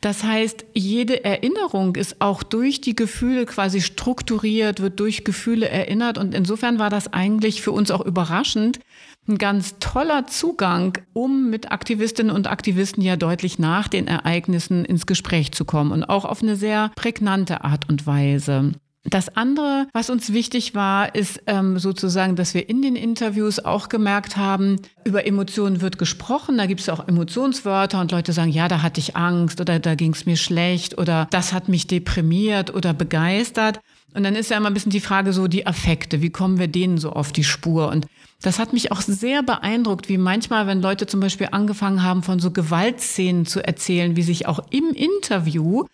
Das 0.00 0.24
heißt, 0.24 0.64
jede 0.74 1.24
Erinnerung 1.24 1.94
ist 1.96 2.20
auch 2.20 2.42
durch 2.42 2.80
die 2.80 2.96
Gefühle 2.96 3.44
quasi 3.44 3.82
strukturiert, 3.82 4.80
wird 4.80 4.98
durch 4.98 5.24
Gefühle 5.24 5.68
erinnert. 5.68 6.16
Und 6.16 6.34
insofern 6.34 6.78
war 6.78 6.88
das 6.88 7.12
eigentlich 7.12 7.60
für 7.60 7.72
uns 7.72 7.90
auch 7.90 8.04
überraschend, 8.04 8.80
ein 9.28 9.38
ganz 9.38 9.78
toller 9.78 10.26
Zugang, 10.26 10.98
um 11.12 11.50
mit 11.50 11.70
Aktivistinnen 11.70 12.34
und 12.34 12.46
Aktivisten 12.46 13.02
ja 13.02 13.16
deutlich 13.16 13.58
nach 13.58 13.88
den 13.88 14.06
Ereignissen 14.06 14.84
ins 14.84 15.06
Gespräch 15.06 15.52
zu 15.52 15.64
kommen 15.64 15.92
und 15.92 16.04
auch 16.04 16.24
auf 16.24 16.42
eine 16.42 16.56
sehr 16.56 16.90
prägnante 16.96 17.64
Art 17.64 17.88
und 17.88 18.06
Weise. 18.06 18.72
Das 19.04 19.34
andere, 19.36 19.86
was 19.94 20.10
uns 20.10 20.32
wichtig 20.32 20.74
war, 20.74 21.14
ist 21.14 21.40
ähm, 21.46 21.78
sozusagen, 21.78 22.36
dass 22.36 22.52
wir 22.52 22.68
in 22.68 22.82
den 22.82 22.96
Interviews 22.96 23.58
auch 23.58 23.88
gemerkt 23.88 24.36
haben, 24.36 24.76
über 25.04 25.26
Emotionen 25.26 25.80
wird 25.80 25.98
gesprochen. 25.98 26.58
Da 26.58 26.66
gibt 26.66 26.80
es 26.80 26.88
auch 26.88 27.06
Emotionswörter 27.08 28.00
und 28.00 28.12
Leute 28.12 28.32
sagen, 28.32 28.50
ja, 28.50 28.68
da 28.68 28.82
hatte 28.82 29.00
ich 29.00 29.16
Angst 29.16 29.60
oder 29.60 29.78
da 29.78 29.94
ging 29.94 30.12
es 30.12 30.26
mir 30.26 30.36
schlecht 30.36 30.98
oder 30.98 31.26
das 31.30 31.52
hat 31.52 31.68
mich 31.68 31.86
deprimiert 31.86 32.74
oder 32.74 32.92
begeistert. 32.92 33.80
Und 34.14 34.24
dann 34.24 34.34
ist 34.34 34.50
ja 34.50 34.56
immer 34.56 34.68
ein 34.68 34.74
bisschen 34.74 34.92
die 34.92 35.00
Frage 35.00 35.32
so, 35.32 35.48
die 35.48 35.66
Affekte, 35.66 36.20
wie 36.20 36.30
kommen 36.30 36.58
wir 36.58 36.68
denen 36.68 36.98
so 36.98 37.12
auf 37.12 37.32
die 37.32 37.44
Spur? 37.44 37.88
Und 37.88 38.06
das 38.42 38.58
hat 38.58 38.72
mich 38.72 38.92
auch 38.92 39.00
sehr 39.00 39.42
beeindruckt, 39.42 40.08
wie 40.08 40.18
manchmal, 40.18 40.66
wenn 40.66 40.80
Leute 40.80 41.06
zum 41.06 41.20
Beispiel 41.20 41.48
angefangen 41.50 42.02
haben, 42.02 42.22
von 42.22 42.38
so 42.38 42.52
Gewaltszenen 42.52 43.46
zu 43.46 43.64
erzählen, 43.64 44.16
wie 44.16 44.22
sich 44.22 44.46
auch 44.46 44.60
im 44.70 44.90
Interview 44.90 45.86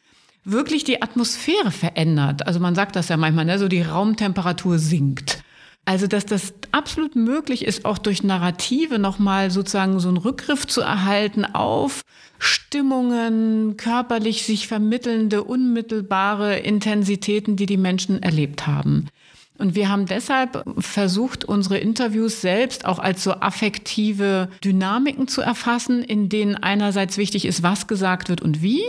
wirklich 0.45 0.85
die 0.85 1.01
Atmosphäre 1.01 1.71
verändert. 1.71 2.47
Also 2.47 2.61
man 2.61 2.75
sagt 2.75 2.97
das 2.97 3.09
ja 3.09 3.17
manchmal, 3.17 3.47
ne? 3.47 3.59
so 3.59 3.69
die 3.69 3.81
Raumtemperatur 3.81 4.79
sinkt. 4.79 5.43
Also, 5.87 6.07
dass 6.07 6.25
das 6.25 6.55
absolut 6.73 7.15
möglich 7.15 7.65
ist, 7.65 7.85
auch 7.85 7.99
durch 7.99 8.23
Narrative 8.23 8.99
nochmal 8.99 9.51
sozusagen 9.51 10.01
so 10.01 10.09
einen 10.09 10.17
Rückgriff 10.17 10.67
zu 10.67 10.81
erhalten 10.81 11.45
auf 11.45 12.03
Stimmungen, 12.39 13.77
körperlich 13.77 14.45
sich 14.45 14.67
vermittelnde, 14.67 15.45
unmittelbare 15.45 16.57
Intensitäten, 16.57 17.57
die 17.57 17.67
die 17.67 17.77
Menschen 17.77 18.23
erlebt 18.23 18.67
haben. 18.67 19.09
Und 19.57 19.75
wir 19.77 19.89
haben 19.89 20.07
deshalb 20.07 20.65
versucht, 20.79 21.45
unsere 21.45 21.79
Interviews 21.79 22.41
selbst 22.41 22.87
auch 22.87 22.99
als 22.99 23.23
so 23.23 23.35
affektive 23.35 24.49
Dynamiken 24.65 25.29
zu 25.29 25.43
erfassen, 25.43 26.03
in 26.03 26.29
denen 26.29 26.57
einerseits 26.57 27.19
wichtig 27.19 27.45
ist, 27.45 27.63
was 27.63 27.87
gesagt 27.87 28.29
wird 28.29 28.43
und 28.43 28.63
wie, 28.63 28.83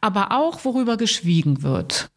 aber 0.00 0.32
auch 0.32 0.64
worüber 0.64 0.96
geschwiegen 0.96 1.62
wird. 1.62 2.10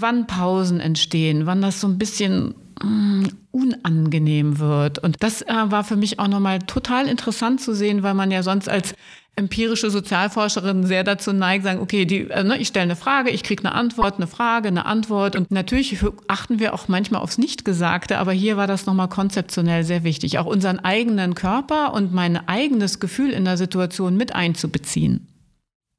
Wann 0.00 0.26
Pausen 0.26 0.80
entstehen, 0.80 1.46
wann 1.46 1.62
das 1.62 1.80
so 1.80 1.88
ein 1.88 1.98
bisschen 1.98 2.54
mm, 2.82 3.24
unangenehm 3.50 4.58
wird. 4.58 4.98
Und 4.98 5.22
das 5.22 5.42
äh, 5.42 5.46
war 5.66 5.84
für 5.84 5.96
mich 5.96 6.18
auch 6.18 6.28
nochmal 6.28 6.60
total 6.60 7.06
interessant 7.06 7.60
zu 7.60 7.74
sehen, 7.74 8.02
weil 8.02 8.14
man 8.14 8.30
ja 8.30 8.42
sonst 8.42 8.68
als 8.68 8.94
empirische 9.34 9.90
Sozialforscherin 9.90 10.84
sehr 10.84 11.04
dazu 11.04 11.32
neigt, 11.32 11.64
sagen, 11.64 11.80
okay, 11.80 12.04
die, 12.04 12.30
äh, 12.30 12.44
ne, 12.44 12.58
ich 12.58 12.68
stelle 12.68 12.84
eine 12.84 12.96
Frage, 12.96 13.30
ich 13.30 13.42
kriege 13.42 13.64
eine 13.64 13.74
Antwort, 13.74 14.16
eine 14.16 14.26
Frage, 14.26 14.68
eine 14.68 14.84
Antwort. 14.84 15.36
Und 15.36 15.50
natürlich 15.50 15.98
achten 16.28 16.58
wir 16.58 16.74
auch 16.74 16.88
manchmal 16.88 17.22
aufs 17.22 17.38
Nichtgesagte, 17.38 18.18
aber 18.18 18.32
hier 18.32 18.56
war 18.56 18.66
das 18.66 18.84
nochmal 18.84 19.08
konzeptionell 19.08 19.84
sehr 19.84 20.04
wichtig, 20.04 20.38
auch 20.38 20.46
unseren 20.46 20.80
eigenen 20.80 21.34
Körper 21.34 21.94
und 21.94 22.12
mein 22.12 22.36
eigenes 22.48 23.00
Gefühl 23.00 23.30
in 23.30 23.44
der 23.44 23.56
Situation 23.56 24.16
mit 24.16 24.34
einzubeziehen. 24.34 25.28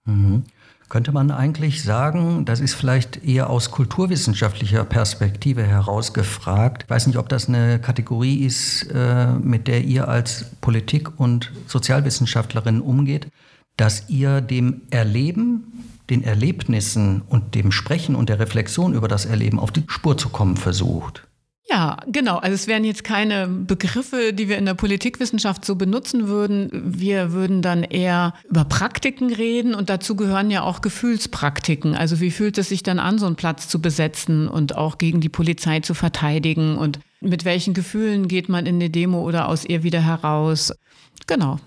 Mhm. 0.06 0.44
Könnte 0.94 1.12
man 1.12 1.32
eigentlich 1.32 1.82
sagen, 1.82 2.46
das 2.46 2.60
ist 2.60 2.76
vielleicht 2.76 3.26
eher 3.26 3.50
aus 3.50 3.72
kulturwissenschaftlicher 3.72 4.86
Perspektive 4.86 5.64
heraus 5.64 6.14
gefragt. 6.14 6.84
Ich 6.84 6.90
weiß 6.92 7.08
nicht, 7.08 7.18
ob 7.18 7.30
das 7.30 7.50
eine 7.50 7.80
Kategorie 7.80 8.46
ist, 8.46 8.84
äh, 8.94 9.32
mit 9.42 9.68
der 9.68 9.86
ihr 9.86 10.08
als 10.08 10.52
Politik- 10.62 11.20
und 11.20 11.52
Sozialwissenschaftlerin 11.66 12.80
umgeht, 12.80 13.28
dass 13.76 14.08
ihr 14.08 14.40
dem 14.40 14.84
Erleben, 14.92 15.88
den 16.12 16.24
Erlebnissen 16.24 17.24
und 17.28 17.56
dem 17.56 17.72
Sprechen 17.72 18.14
und 18.14 18.30
der 18.30 18.38
Reflexion 18.38 18.94
über 18.94 19.08
das 19.08 19.26
Erleben 19.26 19.58
auf 19.58 19.72
die 19.72 19.86
Spur 19.88 20.16
zu 20.16 20.30
kommen 20.30 20.58
versucht. 20.58 21.28
Ja, 21.70 21.98
genau. 22.08 22.38
Also 22.38 22.56
es 22.56 22.68
wären 22.68 22.84
jetzt 22.84 23.04
keine 23.04 23.48
Begriffe, 23.48 24.34
die 24.34 24.50
wir 24.50 24.58
in 24.58 24.66
der 24.66 24.74
Politikwissenschaft 24.74 25.64
so 25.64 25.76
benutzen 25.76 26.28
würden. 26.28 26.70
Wir 26.74 27.32
würden 27.32 27.62
dann 27.62 27.84
eher 27.84 28.34
über 28.50 28.66
Praktiken 28.66 29.32
reden 29.32 29.74
und 29.74 29.90
dazu 29.90 30.16
gehören 30.16 30.52
ja 30.52 30.64
auch 30.64 30.82
Gefühlspraktiken. 30.82 31.96
Also 31.96 32.20
wie 32.20 32.32
fühlt 32.32 32.58
es 32.58 32.70
sich 32.70 32.84
dann 32.84 33.00
an, 33.00 33.18
so 33.18 33.26
einen 33.26 33.38
Platz 33.38 33.70
zu 33.70 33.82
besetzen 33.82 34.50
und 34.50 34.76
auch 34.76 34.98
gegen 34.98 35.22
die 35.22 35.30
Polizei 35.30 35.80
zu 35.80 35.94
verteidigen 35.94 36.78
und 36.78 37.00
mit 37.22 37.46
welchen 37.46 37.74
Gefühlen 37.74 38.28
geht 38.28 38.50
man 38.50 38.66
in 38.66 38.76
eine 38.76 38.90
Demo 38.90 39.22
oder 39.22 39.48
aus 39.48 39.64
ihr 39.64 39.84
wieder 39.84 40.02
heraus? 40.02 40.74
Genau. 41.28 41.60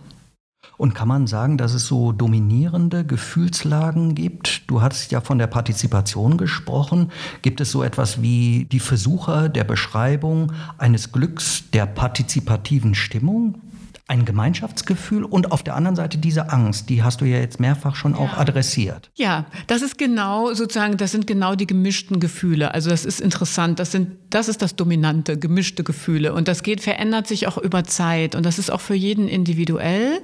Und 0.77 0.95
kann 0.95 1.09
man 1.09 1.27
sagen, 1.27 1.57
dass 1.57 1.75
es 1.75 1.87
so 1.87 2.13
dominierende 2.13 3.05
Gefühlslagen 3.05 4.15
gibt? 4.15 4.71
Du 4.71 4.83
hast 4.83 5.11
ja 5.11 5.21
von 5.21 5.39
der 5.39 5.47
Partizipation 5.47 6.37
gesprochen. 6.37 7.11
Gibt 7.43 7.61
es 7.61 7.71
so 7.71 7.83
etwas 7.83 8.21
wie 8.21 8.67
die 8.71 8.81
Versuche 8.81 9.49
der 9.49 9.65
Beschreibung 9.65 10.53
eines 10.79 11.13
Glücks 11.13 11.65
der 11.73 11.87
partizipativen 11.87 12.95
Stimmung? 12.95 13.61
ein 14.09 14.25
Gemeinschaftsgefühl 14.25 15.25
und 15.25 15.51
auf 15.51 15.65
der 15.65 15.75
anderen 15.75 15.97
Seite 15.97 16.19
diese 16.19 16.51
Angst, 16.51 16.89
die 16.91 17.03
hast 17.03 17.21
du 17.21 17.25
ja 17.25 17.39
jetzt 17.39 17.59
mehrfach 17.59 17.97
schon 17.97 18.15
auch 18.15 18.35
adressiert. 18.35 19.11
Ja, 19.17 19.47
das 19.67 19.83
ist 19.83 19.99
genau 19.99 20.55
sozusagen, 20.55 20.97
das 20.97 21.11
sind 21.11 21.27
genau 21.27 21.57
die 21.57 21.67
gemischten 21.67 22.21
Gefühle. 22.21 22.73
Also 22.73 22.91
das 22.91 23.05
ist 23.05 23.21
interessant, 23.21 23.81
das 23.81 23.91
sind 23.91 24.13
das 24.31 24.49
ist 24.49 24.63
das 24.63 24.77
dominante, 24.77 25.37
gemischte 25.39 25.83
Gefühle 25.83 26.35
und 26.35 26.47
das 26.47 26.63
geht 26.63 26.83
verändert 26.83 27.27
sich 27.27 27.49
auch 27.49 27.59
über 27.59 27.83
Zeit 27.83 28.37
und 28.37 28.47
das 28.47 28.61
ist 28.61 28.71
auch 28.71 28.81
für 28.81 28.95
jeden 28.95 29.27
individuell. 29.27 30.21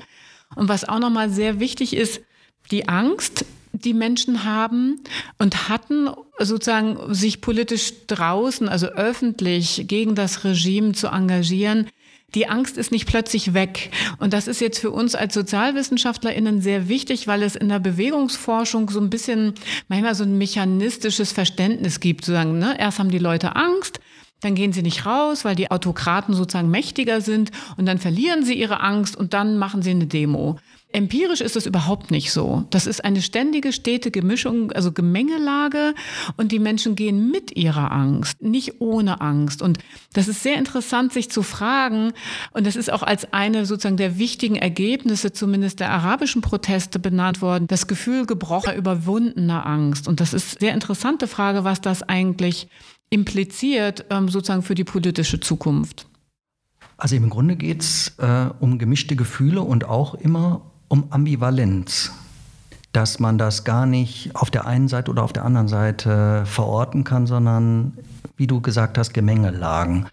Und 0.54 0.68
was 0.68 0.88
auch 0.88 0.98
nochmal 0.98 1.30
sehr 1.30 1.60
wichtig 1.60 1.94
ist, 1.94 2.20
die 2.70 2.88
Angst, 2.88 3.44
die 3.72 3.94
Menschen 3.94 4.44
haben 4.44 5.00
und 5.38 5.68
hatten, 5.68 6.08
sozusagen 6.38 7.14
sich 7.14 7.40
politisch 7.40 7.92
draußen, 8.06 8.68
also 8.68 8.86
öffentlich 8.88 9.84
gegen 9.88 10.14
das 10.14 10.44
Regime 10.44 10.92
zu 10.92 11.08
engagieren, 11.08 11.88
die 12.34 12.48
Angst 12.48 12.78
ist 12.78 12.92
nicht 12.92 13.06
plötzlich 13.06 13.52
weg. 13.52 13.90
Und 14.18 14.32
das 14.32 14.48
ist 14.48 14.60
jetzt 14.60 14.78
für 14.78 14.90
uns 14.90 15.14
als 15.14 15.34
SozialwissenschaftlerInnen 15.34 16.62
sehr 16.62 16.88
wichtig, 16.88 17.26
weil 17.26 17.42
es 17.42 17.56
in 17.56 17.68
der 17.68 17.78
Bewegungsforschung 17.78 18.88
so 18.88 19.00
ein 19.00 19.10
bisschen 19.10 19.54
manchmal 19.88 20.14
so 20.14 20.24
ein 20.24 20.38
mechanistisches 20.38 21.32
Verständnis 21.32 22.00
gibt. 22.00 22.24
Sozusagen, 22.24 22.58
ne? 22.58 22.78
Erst 22.78 22.98
haben 22.98 23.10
die 23.10 23.18
Leute 23.18 23.54
Angst, 23.54 24.00
dann 24.42 24.54
gehen 24.54 24.72
sie 24.72 24.82
nicht 24.82 25.06
raus, 25.06 25.44
weil 25.44 25.54
die 25.54 25.70
Autokraten 25.70 26.34
sozusagen 26.34 26.70
mächtiger 26.70 27.20
sind 27.20 27.50
und 27.76 27.86
dann 27.86 27.98
verlieren 27.98 28.44
sie 28.44 28.54
ihre 28.54 28.80
Angst 28.80 29.16
und 29.16 29.32
dann 29.32 29.56
machen 29.56 29.82
sie 29.82 29.90
eine 29.90 30.06
Demo. 30.06 30.58
Empirisch 30.94 31.40
ist 31.40 31.56
das 31.56 31.64
überhaupt 31.64 32.10
nicht 32.10 32.32
so. 32.32 32.64
Das 32.68 32.86
ist 32.86 33.02
eine 33.02 33.22
ständige, 33.22 33.72
stetige 33.72 34.20
Mischung, 34.20 34.72
also 34.72 34.92
Gemengelage 34.92 35.94
und 36.36 36.52
die 36.52 36.58
Menschen 36.58 36.96
gehen 36.96 37.30
mit 37.30 37.56
ihrer 37.56 37.90
Angst, 37.92 38.42
nicht 38.42 38.80
ohne 38.80 39.22
Angst. 39.22 39.62
Und 39.62 39.78
das 40.12 40.28
ist 40.28 40.42
sehr 40.42 40.56
interessant, 40.56 41.14
sich 41.14 41.30
zu 41.30 41.42
fragen 41.42 42.12
und 42.52 42.66
das 42.66 42.76
ist 42.76 42.92
auch 42.92 43.02
als 43.02 43.32
eine 43.32 43.64
sozusagen 43.64 43.96
der 43.96 44.18
wichtigen 44.18 44.56
Ergebnisse 44.56 45.32
zumindest 45.32 45.80
der 45.80 45.90
arabischen 45.90 46.42
Proteste 46.42 46.98
benannt 46.98 47.40
worden, 47.40 47.68
das 47.68 47.86
Gefühl 47.86 48.26
gebrochener, 48.26 48.76
überwundener 48.76 49.64
Angst. 49.64 50.06
Und 50.06 50.20
das 50.20 50.34
ist 50.34 50.60
sehr 50.60 50.74
interessante 50.74 51.26
Frage, 51.26 51.64
was 51.64 51.80
das 51.80 52.02
eigentlich 52.02 52.68
impliziert, 53.12 54.06
ähm, 54.10 54.28
sozusagen 54.28 54.62
für 54.62 54.74
die 54.74 54.84
politische 54.84 55.38
Zukunft? 55.38 56.06
Also 56.96 57.16
im 57.16 57.30
Grunde 57.30 57.56
geht 57.56 57.82
es 57.82 58.16
äh, 58.18 58.46
um 58.58 58.78
gemischte 58.78 59.16
Gefühle 59.16 59.62
und 59.62 59.84
auch 59.84 60.14
immer 60.14 60.62
um 60.88 61.04
Ambivalenz. 61.10 62.12
Dass 62.92 63.18
man 63.18 63.38
das 63.38 63.64
gar 63.64 63.86
nicht 63.86 64.34
auf 64.34 64.50
der 64.50 64.66
einen 64.66 64.88
Seite 64.88 65.10
oder 65.10 65.22
auf 65.22 65.32
der 65.32 65.44
anderen 65.44 65.68
Seite 65.68 66.44
verorten 66.46 67.04
kann, 67.04 67.26
sondern, 67.26 67.94
wie 68.36 68.46
du 68.46 68.60
gesagt 68.60 68.98
hast, 68.98 69.12
Gemengelagen. 69.12 70.06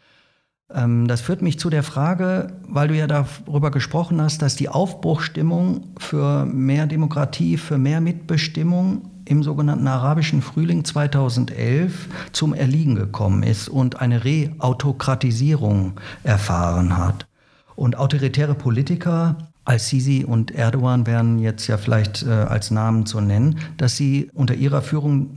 Ähm, 0.74 1.08
das 1.08 1.22
führt 1.22 1.42
mich 1.42 1.60
zu 1.60 1.70
der 1.70 1.84
Frage, 1.84 2.54
weil 2.68 2.90
du 2.90 2.96
ja 2.96 3.08
darüber 3.08 3.72
gesprochen 3.72 4.22
hast, 4.22 4.42
dass 4.42 4.56
die 4.56 4.70
Aufbruchstimmung 4.70 5.88
für 5.98 6.46
mehr 6.46 6.86
Demokratie, 6.86 7.58
für 7.58 7.78
mehr 7.78 8.02
Mitbestimmung 8.02 9.10
im 9.30 9.44
sogenannten 9.44 9.88
arabischen 9.88 10.42
Frühling 10.42 10.84
2011 10.84 12.08
zum 12.32 12.56
Erliegen 12.56 12.96
gekommen 12.96 13.44
ist 13.44 13.70
und 13.70 14.02
eine 14.02 14.24
Reautokratisierung 14.24 15.94
erfahren 16.24 16.98
hat. 16.98 17.28
Und 17.76 17.96
autoritäre 17.96 18.56
Politiker 18.56 19.38
als 19.66 19.88
Sisi 19.88 20.26
und 20.28 20.50
Erdogan 20.50 21.06
wären 21.06 21.38
jetzt 21.38 21.68
ja 21.68 21.78
vielleicht 21.78 22.24
äh, 22.24 22.32
als 22.32 22.72
Namen 22.72 23.06
zu 23.06 23.22
nennen, 23.22 23.60
dass 23.78 23.96
sie 23.96 24.32
unter 24.34 24.56
ihrer 24.56 24.82
Führung 24.82 25.30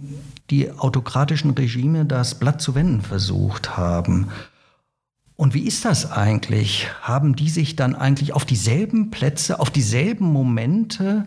die 0.49 0.71
autokratischen 0.71 1.51
Regime 1.51 2.07
das 2.07 2.39
Blatt 2.39 2.63
zu 2.63 2.75
wenden 2.75 3.03
versucht 3.03 3.77
haben. 3.77 4.29
Und 5.37 5.53
wie 5.53 5.67
ist 5.67 5.85
das 5.85 6.11
eigentlich? 6.11 6.89
Haben 7.03 7.37
die 7.37 7.51
sich 7.51 7.77
dann 7.77 7.95
eigentlich 7.95 8.33
auf 8.33 8.47
dieselben 8.47 9.11
Plätze, 9.11 9.61
auf 9.61 9.71
dieselben 9.71 10.33
Momente 10.33 11.27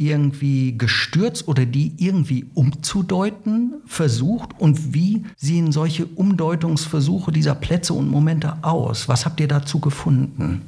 irgendwie 0.00 0.76
gestürzt 0.76 1.46
oder 1.46 1.66
die 1.66 1.92
irgendwie 1.98 2.46
umzudeuten 2.54 3.74
versucht? 3.86 4.58
Und 4.58 4.94
wie 4.94 5.24
sehen 5.36 5.72
solche 5.72 6.06
Umdeutungsversuche 6.06 7.30
dieser 7.30 7.54
Plätze 7.54 7.92
und 7.92 8.08
Momente 8.08 8.56
aus? 8.62 9.08
Was 9.08 9.26
habt 9.26 9.40
ihr 9.40 9.48
dazu 9.48 9.78
gefunden? 9.78 10.62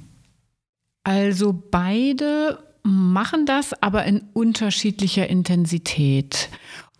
Also 1.05 1.53
beide 1.71 2.59
machen 2.83 3.47
das, 3.47 3.73
aber 3.83 4.05
in 4.05 4.23
unterschiedlicher 4.33 5.29
Intensität. 5.29 6.51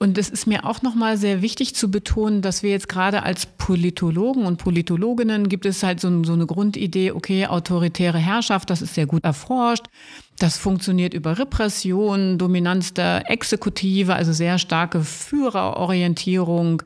Und 0.03 0.19
es 0.19 0.29
ist 0.29 0.49
mir 0.49 0.65
auch 0.65 0.83
nochmal 0.83 1.17
sehr 1.17 1.43
wichtig 1.43 1.77
zu 1.77 1.89
betonen, 1.89 2.43
dass 2.43 2.65
wir 2.65 2.73
jetzt 2.73 2.89
gerade 2.89 3.23
als 3.23 3.47
Politologen 3.47 4.47
und 4.47 4.57
Politologinnen 4.57 5.49
gibt 5.49 5.65
es 5.65 5.85
halt 5.85 6.01
so, 6.01 6.25
so, 6.25 6.33
eine 6.33 6.45
Grundidee, 6.45 7.13
okay, 7.13 7.47
autoritäre 7.47 8.19
Herrschaft, 8.19 8.69
das 8.69 8.83
ist 8.83 8.97
sehr 8.97 9.07
gut 9.07 9.23
erforscht. 9.23 9.87
Das 10.41 10.59
funktioniert 10.59 11.15
über 11.15 11.39
Repression, 11.39 12.37
Dominanz 12.37 12.95
der 12.95 13.31
Exekutive, 13.31 14.13
also 14.13 14.33
sehr 14.33 14.59
starke 14.59 15.05
Führerorientierung. 15.05 16.83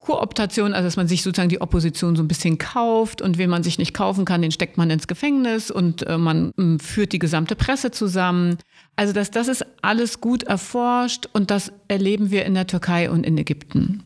Kooptation, 0.00 0.72
also 0.72 0.86
dass 0.86 0.96
man 0.96 1.08
sich 1.08 1.22
sozusagen 1.22 1.50
die 1.50 1.60
Opposition 1.60 2.16
so 2.16 2.22
ein 2.22 2.28
bisschen 2.28 2.56
kauft 2.56 3.20
und 3.20 3.36
wen 3.36 3.50
man 3.50 3.62
sich 3.62 3.78
nicht 3.78 3.92
kaufen 3.92 4.24
kann, 4.24 4.40
den 4.40 4.50
steckt 4.50 4.78
man 4.78 4.88
ins 4.88 5.06
Gefängnis 5.06 5.70
und 5.70 6.06
äh, 6.06 6.16
man 6.16 6.52
äh, 6.58 6.82
führt 6.82 7.12
die 7.12 7.18
gesamte 7.18 7.54
Presse 7.54 7.90
zusammen. 7.90 8.56
Also 8.96 9.12
dass 9.12 9.30
das 9.30 9.48
ist 9.48 9.64
alles 9.82 10.20
gut 10.22 10.42
erforscht 10.44 11.28
und 11.34 11.50
das 11.50 11.70
erleben 11.88 12.30
wir 12.30 12.46
in 12.46 12.54
der 12.54 12.66
Türkei 12.66 13.10
und 13.10 13.24
in 13.24 13.36
Ägypten. 13.36 14.04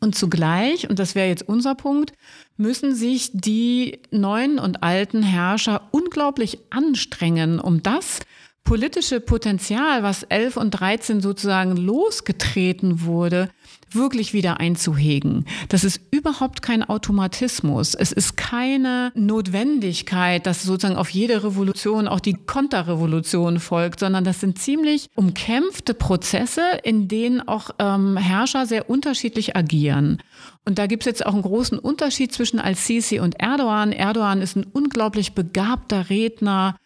Und 0.00 0.16
zugleich, 0.16 0.90
und 0.90 0.98
das 0.98 1.14
wäre 1.14 1.28
jetzt 1.28 1.48
unser 1.48 1.76
Punkt, 1.76 2.12
müssen 2.56 2.94
sich 2.94 3.30
die 3.32 4.00
neuen 4.10 4.58
und 4.58 4.82
alten 4.82 5.22
Herrscher 5.22 5.88
unglaublich 5.92 6.58
anstrengen, 6.70 7.60
um 7.60 7.84
das 7.84 8.20
politische 8.64 9.20
Potenzial, 9.20 10.02
was 10.02 10.22
11 10.22 10.56
und 10.56 10.70
13 10.70 11.20
sozusagen 11.20 11.76
losgetreten 11.76 13.04
wurde, 13.04 13.50
wirklich 13.90 14.32
wieder 14.32 14.60
einzuhegen. 14.60 15.44
Das 15.68 15.84
ist 15.84 16.00
überhaupt 16.10 16.62
kein 16.62 16.82
Automatismus. 16.82 17.94
Es 17.94 18.12
ist 18.12 18.36
keine 18.36 19.12
Notwendigkeit, 19.14 20.46
dass 20.46 20.62
sozusagen 20.62 20.96
auf 20.96 21.10
jede 21.10 21.44
Revolution 21.44 22.08
auch 22.08 22.20
die 22.20 22.34
Konterrevolution 22.34 23.60
folgt, 23.60 24.00
sondern 24.00 24.24
das 24.24 24.40
sind 24.40 24.58
ziemlich 24.58 25.10
umkämpfte 25.14 25.94
Prozesse, 25.94 26.62
in 26.82 27.08
denen 27.08 27.46
auch 27.46 27.70
ähm, 27.78 28.16
Herrscher 28.16 28.66
sehr 28.66 28.88
unterschiedlich 28.88 29.56
agieren. 29.56 30.22
Und 30.64 30.78
da 30.78 30.86
gibt 30.86 31.02
es 31.02 31.06
jetzt 31.06 31.26
auch 31.26 31.32
einen 31.32 31.42
großen 31.42 31.78
Unterschied 31.78 32.32
zwischen 32.32 32.60
Al-Sisi 32.60 33.18
und 33.18 33.40
Erdogan. 33.40 33.90
Erdogan 33.92 34.40
ist 34.40 34.56
ein 34.56 34.66
unglaublich 34.72 35.32
begabter 35.32 36.08
Redner. 36.08 36.76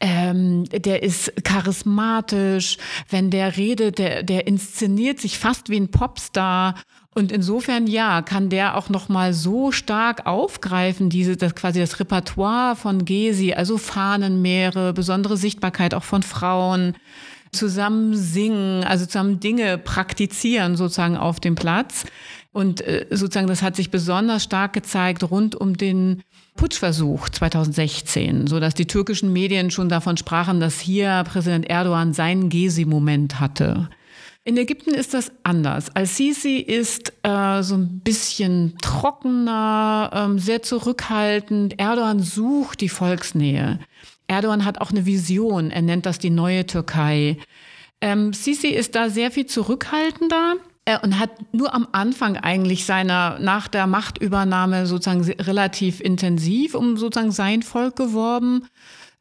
Ähm, 0.00 0.64
der 0.64 1.02
ist 1.02 1.32
charismatisch. 1.42 2.76
Wenn 3.08 3.30
der 3.30 3.56
redet, 3.56 3.98
der, 3.98 4.22
der 4.22 4.46
inszeniert 4.46 5.18
sich 5.18 5.38
fast 5.38 5.70
wie 5.70 5.78
ein 5.80 5.90
Popstar. 5.90 6.74
Und 7.14 7.32
insofern, 7.32 7.86
ja, 7.86 8.20
kann 8.20 8.50
der 8.50 8.76
auch 8.76 8.90
nochmal 8.90 9.32
so 9.32 9.70
stark 9.72 10.26
aufgreifen, 10.26 11.08
diese, 11.08 11.36
das 11.36 11.54
quasi 11.54 11.80
das 11.80 12.00
Repertoire 12.00 12.76
von 12.76 13.04
Gesi, 13.04 13.54
also 13.54 13.78
Fahnenmeere, 13.78 14.92
besondere 14.92 15.36
Sichtbarkeit 15.36 15.94
auch 15.94 16.04
von 16.04 16.22
Frauen, 16.22 16.96
zusammen 17.52 18.16
singen, 18.16 18.82
also 18.82 19.04
zusammen 19.04 19.40
Dinge 19.40 19.76
praktizieren 19.76 20.76
sozusagen 20.76 21.18
auf 21.18 21.38
dem 21.38 21.54
Platz. 21.54 22.04
Und 22.52 22.82
äh, 22.82 23.06
sozusagen, 23.10 23.46
das 23.46 23.62
hat 23.62 23.76
sich 23.76 23.90
besonders 23.90 24.44
stark 24.44 24.74
gezeigt 24.74 25.24
rund 25.30 25.54
um 25.54 25.76
den 25.76 26.22
Putschversuch 26.54 27.30
2016, 27.30 28.46
so 28.46 28.60
dass 28.60 28.74
die 28.74 28.86
türkischen 28.86 29.32
Medien 29.32 29.70
schon 29.70 29.88
davon 29.88 30.18
sprachen, 30.18 30.60
dass 30.60 30.78
hier 30.78 31.24
Präsident 31.26 31.68
Erdogan 31.68 32.12
seinen 32.12 32.50
Gesi-Moment 32.50 33.40
hatte. 33.40 33.88
In 34.44 34.56
Ägypten 34.56 34.92
ist 34.92 35.14
das 35.14 35.30
anders. 35.44 35.94
Al-Sisi 35.94 36.56
ist 36.56 37.12
äh, 37.22 37.62
so 37.62 37.76
ein 37.76 38.00
bisschen 38.00 38.76
trockener, 38.82 40.10
ähm, 40.12 40.38
sehr 40.38 40.62
zurückhaltend. 40.62 41.78
Erdogan 41.78 42.20
sucht 42.20 42.80
die 42.80 42.88
Volksnähe. 42.88 43.78
Erdogan 44.26 44.64
hat 44.64 44.80
auch 44.80 44.90
eine 44.90 45.06
Vision. 45.06 45.70
Er 45.70 45.82
nennt 45.82 46.06
das 46.06 46.18
die 46.18 46.30
neue 46.30 46.66
Türkei. 46.66 47.38
Ähm, 48.00 48.32
Sisi 48.32 48.68
ist 48.68 48.96
da 48.96 49.10
sehr 49.10 49.30
viel 49.30 49.46
zurückhaltender 49.46 50.56
und 51.02 51.18
hat 51.18 51.30
nur 51.52 51.74
am 51.74 51.86
Anfang 51.92 52.36
eigentlich 52.36 52.84
seiner, 52.84 53.38
nach 53.38 53.68
der 53.68 53.86
Machtübernahme 53.86 54.86
sozusagen 54.86 55.22
relativ 55.22 56.00
intensiv 56.00 56.74
um 56.74 56.96
sozusagen 56.96 57.30
sein 57.30 57.62
Volk 57.62 57.94
geworben, 57.96 58.66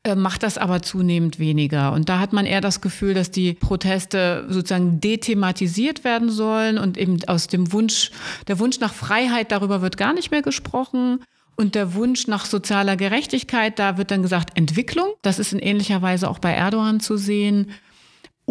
äh, 0.03 0.15
macht 0.15 0.41
das 0.41 0.57
aber 0.57 0.81
zunehmend 0.81 1.37
weniger. 1.37 1.93
Und 1.93 2.09
da 2.09 2.17
hat 2.17 2.33
man 2.33 2.47
eher 2.47 2.61
das 2.61 2.81
Gefühl, 2.81 3.13
dass 3.13 3.29
die 3.29 3.53
Proteste 3.53 4.45
sozusagen 4.49 4.99
dethematisiert 4.99 6.03
werden 6.03 6.31
sollen 6.31 6.79
und 6.79 6.97
eben 6.97 7.19
aus 7.27 7.45
dem 7.45 7.71
Wunsch, 7.71 8.09
der 8.47 8.57
Wunsch 8.57 8.79
nach 8.79 8.93
Freiheit, 8.93 9.51
darüber 9.51 9.83
wird 9.83 9.97
gar 9.97 10.13
nicht 10.13 10.31
mehr 10.31 10.41
gesprochen. 10.41 11.19
Und 11.55 11.75
der 11.75 11.93
Wunsch 11.93 12.25
nach 12.25 12.45
sozialer 12.45 12.95
Gerechtigkeit, 12.95 13.77
da 13.77 13.99
wird 13.99 14.09
dann 14.09 14.23
gesagt 14.23 14.57
Entwicklung. 14.57 15.13
Das 15.21 15.37
ist 15.37 15.53
in 15.53 15.59
ähnlicher 15.59 16.01
Weise 16.01 16.27
auch 16.27 16.39
bei 16.39 16.53
Erdogan 16.53 16.99
zu 16.99 17.17
sehen. 17.17 17.71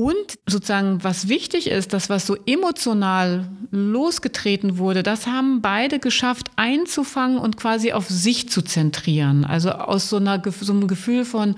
Und 0.00 0.38
sozusagen, 0.46 1.04
was 1.04 1.28
wichtig 1.28 1.66
ist, 1.66 1.92
das, 1.92 2.08
was 2.08 2.26
so 2.26 2.34
emotional 2.46 3.50
losgetreten 3.70 4.78
wurde, 4.78 5.02
das 5.02 5.26
haben 5.26 5.60
beide 5.60 5.98
geschafft 5.98 6.46
einzufangen 6.56 7.36
und 7.36 7.58
quasi 7.58 7.92
auf 7.92 8.08
sich 8.08 8.48
zu 8.48 8.62
zentrieren. 8.62 9.44
Also 9.44 9.72
aus 9.72 10.08
so, 10.08 10.16
einer, 10.16 10.42
so 10.58 10.72
einem 10.72 10.88
Gefühl 10.88 11.26
von, 11.26 11.56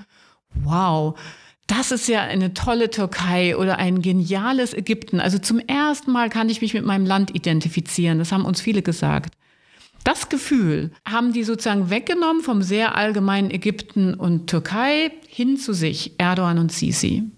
wow, 0.55 1.16
das 1.68 1.92
ist 1.92 2.09
ja 2.09 2.22
eine 2.22 2.52
tolle 2.52 2.90
Türkei 2.90 3.57
oder 3.57 3.78
ein 3.78 4.02
geniales 4.02 4.74
Ägypten. 4.74 5.20
Also 5.20 5.38
zum 5.38 5.61
ersten 5.61 6.11
Mal 6.11 6.28
kann 6.28 6.48
ich 6.48 6.61
mich 6.62 6.74
mit 6.74 6.85
meinem 6.85 7.07
Land 7.07 7.33
identifizieren. 7.37 8.18
Das 8.18 8.33
haben 8.33 8.44
uns 8.44 8.61
viele 8.61 8.83
gesagt. 8.83 9.37
Das 10.02 10.31
Gefühl 10.31 10.90
haben 11.09 11.33
die 11.33 11.44
sozusagen 11.44 11.90
weggenommen 11.90 12.42
vom 12.42 12.61
sehr 12.61 12.96
allgemeinen 12.96 13.52
Ägypten 13.52 14.14
und 14.14 14.48
Türkei 14.48 15.12
hin 15.28 15.59
zu 15.59 15.72
sich, 15.72 16.14
Erdogan 16.18 16.59
und 16.59 16.72
Sisi. 16.72 17.31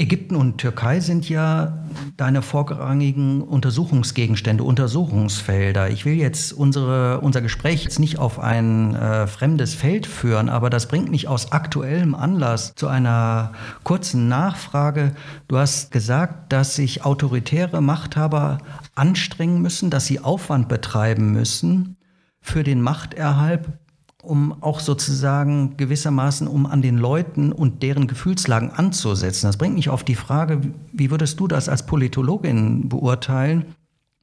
Ägypten 0.00 0.34
und 0.34 0.56
Türkei 0.56 1.00
sind 1.00 1.28
ja 1.28 1.84
deine 2.16 2.40
vorrangigen 2.40 3.42
Untersuchungsgegenstände, 3.42 4.64
Untersuchungsfelder. 4.64 5.90
Ich 5.90 6.06
will 6.06 6.14
jetzt 6.14 6.54
unsere, 6.54 7.20
unser 7.20 7.42
Gespräch 7.42 7.84
jetzt 7.84 7.98
nicht 7.98 8.18
auf 8.18 8.38
ein 8.38 8.94
äh, 8.94 9.26
fremdes 9.26 9.74
Feld 9.74 10.06
führen, 10.06 10.48
aber 10.48 10.70
das 10.70 10.88
bringt 10.88 11.10
mich 11.10 11.28
aus 11.28 11.52
aktuellem 11.52 12.14
Anlass 12.14 12.74
zu 12.74 12.88
einer 12.88 13.52
kurzen 13.84 14.28
Nachfrage. 14.28 15.12
Du 15.48 15.58
hast 15.58 15.90
gesagt, 15.90 16.50
dass 16.52 16.74
sich 16.74 17.04
autoritäre 17.04 17.82
Machthaber 17.82 18.58
anstrengen 18.94 19.60
müssen, 19.60 19.90
dass 19.90 20.06
sie 20.06 20.20
Aufwand 20.20 20.68
betreiben 20.68 21.30
müssen 21.32 21.98
für 22.40 22.64
den 22.64 22.80
Machterhalt 22.80 23.79
um 24.22 24.62
auch 24.62 24.80
sozusagen 24.80 25.76
gewissermaßen, 25.76 26.46
um 26.46 26.66
an 26.66 26.82
den 26.82 26.98
Leuten 26.98 27.52
und 27.52 27.82
deren 27.82 28.06
Gefühlslagen 28.06 28.70
anzusetzen. 28.70 29.46
Das 29.46 29.56
bringt 29.56 29.74
mich 29.74 29.88
auf 29.88 30.04
die 30.04 30.14
Frage, 30.14 30.60
wie 30.92 31.10
würdest 31.10 31.40
du 31.40 31.48
das 31.48 31.68
als 31.68 31.86
Politologin 31.86 32.88
beurteilen? 32.88 33.74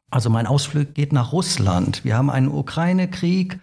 Also 0.09 0.29
mein 0.29 0.47
Ausflug 0.47 0.93
geht 0.93 1.13
nach 1.13 1.33
Russland. 1.33 2.05
Wir 2.05 2.15
haben 2.15 2.29
einen 2.29 2.47
Ukraine-Krieg 2.47 3.59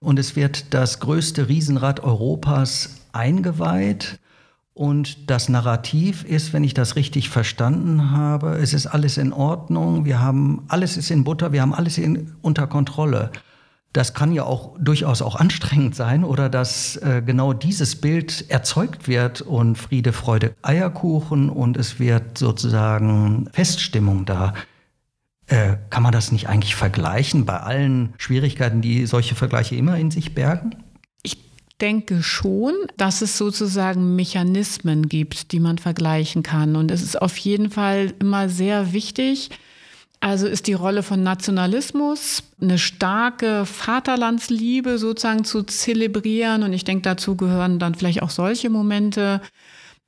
und 0.00 0.18
es 0.18 0.36
wird 0.36 0.74
das 0.74 1.00
größte 1.00 1.48
Riesenrad 1.48 2.00
Europas 2.00 3.00
eingeweiht. 3.12 4.18
Und 4.72 5.30
das 5.30 5.48
Narrativ 5.48 6.24
ist, 6.24 6.52
wenn 6.52 6.64
ich 6.64 6.74
das 6.74 6.96
richtig 6.96 7.30
verstanden 7.30 8.10
habe, 8.10 8.56
es 8.56 8.74
ist 8.74 8.88
alles 8.88 9.18
in 9.18 9.32
Ordnung, 9.32 10.04
wir 10.04 10.20
haben 10.20 10.64
alles 10.66 10.96
ist 10.96 11.12
in 11.12 11.22
Butter, 11.22 11.52
wir 11.52 11.62
haben 11.62 11.72
alles 11.72 11.96
in, 11.96 12.32
unter 12.42 12.66
Kontrolle. 12.66 13.30
Das 13.94 14.12
kann 14.12 14.32
ja 14.32 14.42
auch 14.42 14.76
durchaus 14.80 15.22
auch 15.22 15.36
anstrengend 15.36 15.94
sein 15.94 16.24
oder 16.24 16.48
dass 16.48 16.96
äh, 16.96 17.22
genau 17.24 17.52
dieses 17.52 17.94
Bild 17.94 18.50
erzeugt 18.50 19.06
wird 19.06 19.40
und 19.40 19.78
Friede, 19.78 20.12
Freude, 20.12 20.56
Eierkuchen 20.62 21.48
und 21.48 21.76
es 21.76 22.00
wird 22.00 22.36
sozusagen 22.36 23.48
Feststimmung 23.52 24.24
da. 24.24 24.52
Äh, 25.46 25.76
kann 25.90 26.02
man 26.02 26.10
das 26.10 26.32
nicht 26.32 26.48
eigentlich 26.48 26.74
vergleichen 26.74 27.46
bei 27.46 27.60
allen 27.60 28.14
Schwierigkeiten, 28.18 28.80
die 28.80 29.06
solche 29.06 29.36
Vergleiche 29.36 29.76
immer 29.76 29.96
in 29.96 30.10
sich 30.10 30.34
bergen? 30.34 30.74
Ich 31.22 31.38
denke 31.80 32.24
schon, 32.24 32.72
dass 32.96 33.22
es 33.22 33.38
sozusagen 33.38 34.16
Mechanismen 34.16 35.08
gibt, 35.08 35.52
die 35.52 35.60
man 35.60 35.78
vergleichen 35.78 36.42
kann. 36.42 36.74
Und 36.74 36.90
es 36.90 37.00
ist 37.00 37.22
auf 37.22 37.36
jeden 37.36 37.70
Fall 37.70 38.12
immer 38.18 38.48
sehr 38.48 38.92
wichtig, 38.92 39.50
also 40.24 40.46
ist 40.46 40.68
die 40.68 40.72
Rolle 40.72 41.02
von 41.02 41.22
Nationalismus, 41.22 42.44
eine 42.58 42.78
starke 42.78 43.66
Vaterlandsliebe 43.66 44.96
sozusagen 44.96 45.44
zu 45.44 45.64
zelebrieren. 45.64 46.62
Und 46.62 46.72
ich 46.72 46.84
denke, 46.84 47.02
dazu 47.02 47.36
gehören 47.36 47.78
dann 47.78 47.94
vielleicht 47.94 48.22
auch 48.22 48.30
solche 48.30 48.70
Momente. 48.70 49.42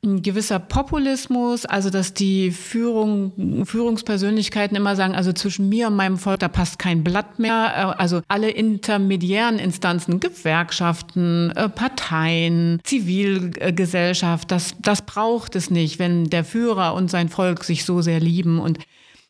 ein 0.02 0.22
gewisser 0.22 0.58
Populismus, 0.58 1.66
also 1.66 1.90
dass 1.90 2.14
die 2.14 2.50
Führung, 2.50 3.64
Führungspersönlichkeiten 3.66 4.74
immer 4.74 4.96
sagen, 4.96 5.14
also 5.14 5.34
zwischen 5.34 5.68
mir 5.68 5.88
und 5.88 5.96
meinem 5.96 6.16
Volk, 6.16 6.38
da 6.38 6.48
passt 6.48 6.78
kein 6.78 7.04
Blatt 7.04 7.38
mehr. 7.38 7.72
Äh, 7.76 8.00
also 8.00 8.22
alle 8.26 8.48
intermediären 8.48 9.58
Instanzen, 9.58 10.18
Gewerkschaften, 10.18 11.50
äh, 11.50 11.68
Parteien, 11.68 12.80
Zivilgesellschaft, 12.84 14.50
das, 14.50 14.76
das 14.80 15.02
braucht 15.02 15.56
es 15.56 15.70
nicht, 15.70 15.98
wenn 15.98 16.30
der 16.30 16.44
Führer 16.44 16.94
und 16.94 17.10
sein 17.10 17.28
Volk 17.28 17.64
sich 17.64 17.84
so 17.84 18.00
sehr 18.00 18.20
lieben. 18.20 18.60
Und 18.60 18.78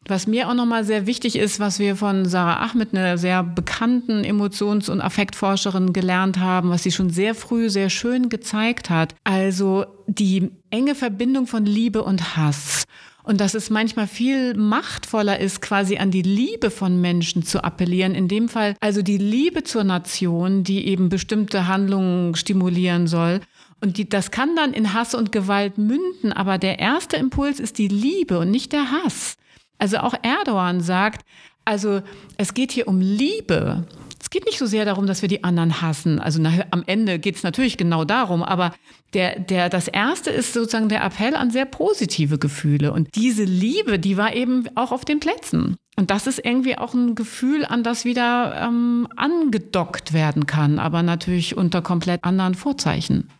was 0.08 0.26
mir 0.26 0.48
auch 0.48 0.54
nochmal 0.54 0.84
sehr 0.84 1.06
wichtig 1.06 1.36
ist, 1.36 1.60
was 1.60 1.78
wir 1.78 1.96
von 1.96 2.26
Sarah 2.26 2.64
Ahmed, 2.64 2.94
einer 2.94 3.18
sehr 3.18 3.42
bekannten 3.42 4.24
Emotions- 4.24 4.88
und 4.88 5.00
Affektforscherin, 5.00 5.92
gelernt 5.92 6.38
haben, 6.38 6.70
was 6.70 6.82
sie 6.82 6.92
schon 6.92 7.10
sehr 7.10 7.34
früh 7.34 7.70
sehr 7.70 7.90
schön 7.90 8.28
gezeigt 8.28 8.90
hat. 8.90 9.14
Also 9.24 9.86
die 10.06 10.50
enge 10.70 10.94
Verbindung 10.94 11.46
von 11.46 11.66
Liebe 11.66 12.02
und 12.02 12.36
Hass. 12.36 12.84
Und 13.26 13.40
dass 13.40 13.54
es 13.54 13.70
manchmal 13.70 14.06
viel 14.06 14.54
machtvoller 14.54 15.40
ist, 15.40 15.60
quasi 15.60 15.96
an 15.96 16.12
die 16.12 16.22
Liebe 16.22 16.70
von 16.70 17.00
Menschen 17.00 17.42
zu 17.42 17.64
appellieren. 17.64 18.14
In 18.14 18.28
dem 18.28 18.48
Fall 18.48 18.76
also 18.78 19.02
die 19.02 19.18
Liebe 19.18 19.64
zur 19.64 19.82
Nation, 19.82 20.62
die 20.62 20.86
eben 20.86 21.08
bestimmte 21.08 21.66
Handlungen 21.66 22.36
stimulieren 22.36 23.08
soll. 23.08 23.40
Und 23.80 23.98
die, 23.98 24.08
das 24.08 24.30
kann 24.30 24.54
dann 24.54 24.72
in 24.72 24.94
Hass 24.94 25.14
und 25.14 25.32
Gewalt 25.32 25.76
münden, 25.76 26.32
aber 26.32 26.56
der 26.56 26.78
erste 26.78 27.16
Impuls 27.16 27.58
ist 27.58 27.78
die 27.78 27.88
Liebe 27.88 28.38
und 28.38 28.52
nicht 28.52 28.72
der 28.72 28.92
Hass. 28.92 29.36
Also 29.78 29.98
auch 29.98 30.14
Erdogan 30.22 30.80
sagt, 30.80 31.24
also 31.64 32.02
es 32.36 32.54
geht 32.54 32.72
hier 32.72 32.88
um 32.88 33.00
Liebe. 33.00 33.86
Es 34.20 34.30
geht 34.30 34.46
nicht 34.46 34.58
so 34.58 34.66
sehr 34.66 34.84
darum, 34.84 35.06
dass 35.06 35.22
wir 35.22 35.28
die 35.28 35.44
anderen 35.44 35.82
hassen. 35.82 36.18
Also 36.18 36.40
nach, 36.40 36.52
am 36.70 36.82
Ende 36.86 37.18
geht 37.18 37.36
es 37.36 37.42
natürlich 37.42 37.76
genau 37.76 38.04
darum, 38.04 38.42
aber 38.42 38.72
der, 39.14 39.38
der, 39.38 39.68
das 39.68 39.88
erste 39.88 40.30
ist 40.30 40.52
sozusagen 40.52 40.88
der 40.88 41.04
Appell 41.04 41.34
an 41.34 41.50
sehr 41.50 41.64
positive 41.64 42.38
Gefühle. 42.38 42.92
Und 42.92 43.14
diese 43.14 43.44
Liebe, 43.44 43.98
die 43.98 44.16
war 44.16 44.34
eben 44.34 44.68
auch 44.74 44.90
auf 44.90 45.04
den 45.04 45.20
Plätzen. 45.20 45.76
Und 45.96 46.10
das 46.10 46.26
ist 46.26 46.44
irgendwie 46.44 46.76
auch 46.76 46.92
ein 46.92 47.14
Gefühl, 47.14 47.64
an 47.64 47.82
das 47.82 48.04
wieder 48.04 48.54
ähm, 48.62 49.08
angedockt 49.16 50.12
werden 50.12 50.46
kann, 50.46 50.78
aber 50.78 51.02
natürlich 51.02 51.56
unter 51.56 51.80
komplett 51.80 52.24
anderen 52.24 52.54
Vorzeichen. 52.54 53.30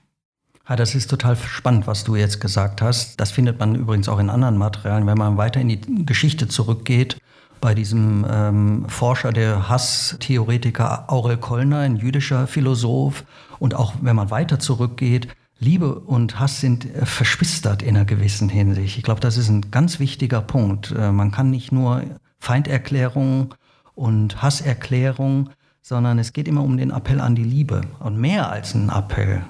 Ja, 0.69 0.75
das 0.75 0.97
ist 0.97 1.09
total 1.09 1.37
spannend, 1.37 1.87
was 1.87 2.03
du 2.03 2.17
jetzt 2.17 2.41
gesagt 2.41 2.83
hast. 2.83 3.21
Das 3.21 3.31
findet 3.31 3.61
man 3.61 3.77
übrigens 3.77 4.09
auch 4.09 4.19
in 4.19 4.31
anderen 4.31 4.57
Materialien, 4.57 5.07
wenn 5.07 5.19
man 5.19 5.37
weiter 5.37 5.61
in 5.61 5.69
die 5.69 6.05
Geschichte 6.05 6.49
zurückgeht. 6.49 7.19
Bei 7.61 7.75
diesem 7.75 8.27
ähm, 8.29 8.89
Forscher, 8.89 9.33
der 9.33 9.69
Hasstheoretiker 9.69 11.11
Aurel 11.11 11.37
Kollner, 11.37 11.79
ein 11.79 11.97
jüdischer 11.97 12.49
Philosoph. 12.49 13.25
Und 13.61 13.75
auch 13.75 13.95
wenn 14.01 14.17
man 14.17 14.31
weiter 14.31 14.59
zurückgeht, 14.59 15.29
Liebe 15.59 15.95
und 16.01 16.39
Hass 16.39 16.61
sind 16.61 16.85
äh, 16.85 17.07
verschwistert 17.07 17.83
in 17.83 17.97
einer 17.97 18.05
gewissen 18.05 18.49
Hinsicht. 18.49 18.99
Ich 18.99 19.05
glaube, 19.05 19.21
das 19.21 19.37
ist 19.37 19.49
ein 19.49 19.71
ganz 19.71 20.01
wichtiger 20.01 20.43
Punkt. 20.43 20.93
Äh, 20.93 21.13
man 21.13 21.31
kann 21.31 21.51
nicht 21.51 21.71
nur 21.71 22.03
Feinderklärung 22.41 23.55
und 23.95 24.43
Hasserklärung, 24.43 25.51
sondern 25.81 26.19
es 26.19 26.33
geht 26.33 26.49
immer 26.49 26.63
um 26.63 26.77
den 26.77 26.91
Appell 26.91 27.21
an 27.21 27.37
die 27.37 27.45
Liebe 27.45 27.83
und 28.01 28.19
mehr 28.19 28.51
als 28.51 28.75
ein 28.75 28.91
Appell. 28.91 29.45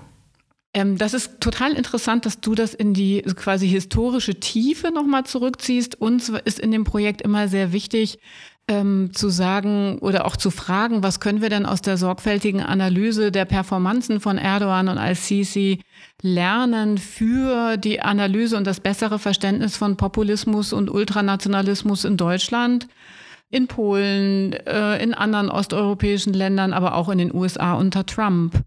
Ähm, 0.76 0.98
das 0.98 1.14
ist 1.14 1.40
total 1.40 1.72
interessant, 1.72 2.26
dass 2.26 2.40
du 2.40 2.54
das 2.54 2.74
in 2.74 2.92
die 2.92 3.22
quasi 3.22 3.66
historische 3.66 4.34
Tiefe 4.34 4.90
nochmal 4.92 5.24
zurückziehst. 5.24 5.98
Uns 5.98 6.28
ist 6.44 6.60
in 6.60 6.70
dem 6.70 6.84
Projekt 6.84 7.22
immer 7.22 7.48
sehr 7.48 7.72
wichtig, 7.72 8.18
ähm, 8.68 9.10
zu 9.14 9.30
sagen 9.30 9.98
oder 10.00 10.26
auch 10.26 10.36
zu 10.36 10.50
fragen, 10.50 11.02
was 11.02 11.18
können 11.18 11.40
wir 11.40 11.48
denn 11.48 11.64
aus 11.64 11.80
der 11.80 11.96
sorgfältigen 11.96 12.60
Analyse 12.60 13.32
der 13.32 13.46
Performanzen 13.46 14.20
von 14.20 14.36
Erdogan 14.36 14.88
und 14.88 14.98
Al-Sisi 14.98 15.80
lernen 16.20 16.98
für 16.98 17.78
die 17.78 18.02
Analyse 18.02 18.58
und 18.58 18.66
das 18.66 18.80
bessere 18.80 19.18
Verständnis 19.18 19.78
von 19.78 19.96
Populismus 19.96 20.74
und 20.74 20.90
Ultranationalismus 20.90 22.04
in 22.04 22.18
Deutschland, 22.18 22.86
in 23.48 23.66
Polen, 23.66 24.52
äh, 24.52 25.02
in 25.02 25.14
anderen 25.14 25.48
osteuropäischen 25.48 26.34
Ländern, 26.34 26.74
aber 26.74 26.96
auch 26.96 27.08
in 27.08 27.16
den 27.16 27.32
USA 27.34 27.74
unter 27.74 28.04
Trump. 28.04 28.62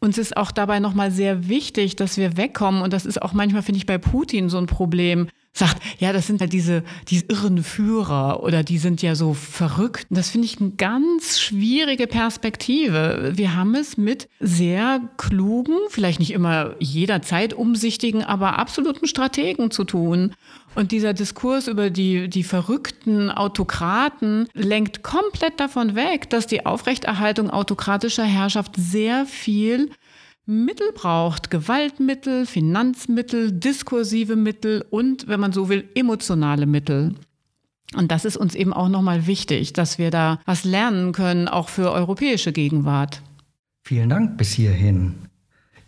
Uns 0.00 0.16
ist 0.16 0.36
auch 0.36 0.52
dabei 0.52 0.78
nochmal 0.78 1.10
sehr 1.10 1.48
wichtig, 1.48 1.96
dass 1.96 2.16
wir 2.16 2.36
wegkommen, 2.36 2.82
und 2.82 2.92
das 2.92 3.04
ist 3.04 3.20
auch 3.20 3.32
manchmal, 3.32 3.62
finde 3.62 3.78
ich, 3.78 3.86
bei 3.86 3.98
Putin 3.98 4.48
so 4.48 4.58
ein 4.58 4.66
Problem, 4.66 5.28
sagt, 5.52 5.82
ja, 5.98 6.12
das 6.12 6.26
sind 6.26 6.40
halt 6.40 6.52
diese, 6.52 6.84
diese 7.08 7.24
irren 7.28 7.64
Führer 7.64 8.42
oder 8.42 8.62
die 8.62 8.78
sind 8.78 9.02
ja 9.02 9.14
so 9.14 9.34
verrückt. 9.34 10.06
Das 10.10 10.30
finde 10.30 10.46
ich 10.46 10.60
eine 10.60 10.70
ganz 10.70 11.40
schwierige 11.40 12.06
Perspektive. 12.06 13.32
Wir 13.34 13.56
haben 13.56 13.74
es 13.74 13.96
mit 13.96 14.28
sehr 14.38 15.00
klugen, 15.16 15.76
vielleicht 15.88 16.20
nicht 16.20 16.32
immer 16.32 16.76
jederzeit 16.78 17.54
umsichtigen, 17.54 18.22
aber 18.22 18.58
absoluten 18.58 19.06
Strategen 19.06 19.70
zu 19.70 19.84
tun. 19.84 20.34
Und 20.74 20.92
dieser 20.92 21.12
Diskurs 21.12 21.66
über 21.66 21.90
die, 21.90 22.28
die 22.28 22.44
verrückten 22.44 23.30
Autokraten 23.30 24.48
lenkt 24.54 25.02
komplett 25.02 25.58
davon 25.58 25.94
weg, 25.94 26.30
dass 26.30 26.46
die 26.46 26.66
Aufrechterhaltung 26.66 27.50
autokratischer 27.50 28.24
Herrschaft 28.24 28.74
sehr 28.76 29.26
viel 29.26 29.90
Mittel 30.46 30.92
braucht, 30.94 31.50
Gewaltmittel, 31.50 32.46
Finanzmittel, 32.46 33.52
diskursive 33.52 34.34
Mittel 34.34 34.84
und, 34.88 35.28
wenn 35.28 35.40
man 35.40 35.52
so 35.52 35.68
will, 35.68 35.88
emotionale 35.94 36.66
Mittel. 36.66 37.14
Und 37.94 38.10
das 38.10 38.24
ist 38.24 38.36
uns 38.36 38.54
eben 38.54 38.72
auch 38.72 38.88
nochmal 38.88 39.26
wichtig, 39.26 39.72
dass 39.72 39.98
wir 39.98 40.10
da 40.10 40.40
was 40.46 40.64
lernen 40.64 41.12
können, 41.12 41.48
auch 41.48 41.68
für 41.68 41.92
europäische 41.92 42.52
Gegenwart. 42.52 43.22
Vielen 43.82 44.10
Dank 44.10 44.38
bis 44.38 44.52
hierhin. 44.52 45.27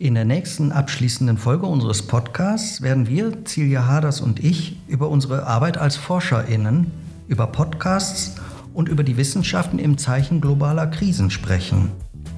In 0.01 0.15
der 0.15 0.25
nächsten 0.25 0.71
abschließenden 0.71 1.37
Folge 1.37 1.67
unseres 1.67 2.01
Podcasts 2.01 2.81
werden 2.81 3.07
wir, 3.07 3.33
Silja 3.45 3.85
Haders 3.85 4.19
und 4.19 4.43
ich, 4.43 4.79
über 4.87 5.09
unsere 5.09 5.45
Arbeit 5.45 5.77
als 5.77 5.95
ForscherInnen, 5.95 6.89
über 7.27 7.45
Podcasts 7.45 8.37
und 8.73 8.89
über 8.89 9.03
die 9.03 9.17
Wissenschaften 9.17 9.77
im 9.77 9.99
Zeichen 9.99 10.41
globaler 10.41 10.87
Krisen 10.87 11.29
sprechen. 11.29 11.91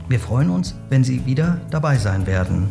Wir 0.09 0.19
freuen 0.19 0.49
uns, 0.49 0.75
wenn 0.89 1.05
Sie 1.05 1.25
wieder 1.25 1.61
dabei 1.71 1.97
sein 1.97 2.27
werden. 2.27 2.67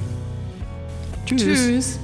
Tschüss. 1.26 1.42
Tschüss. 1.44 2.00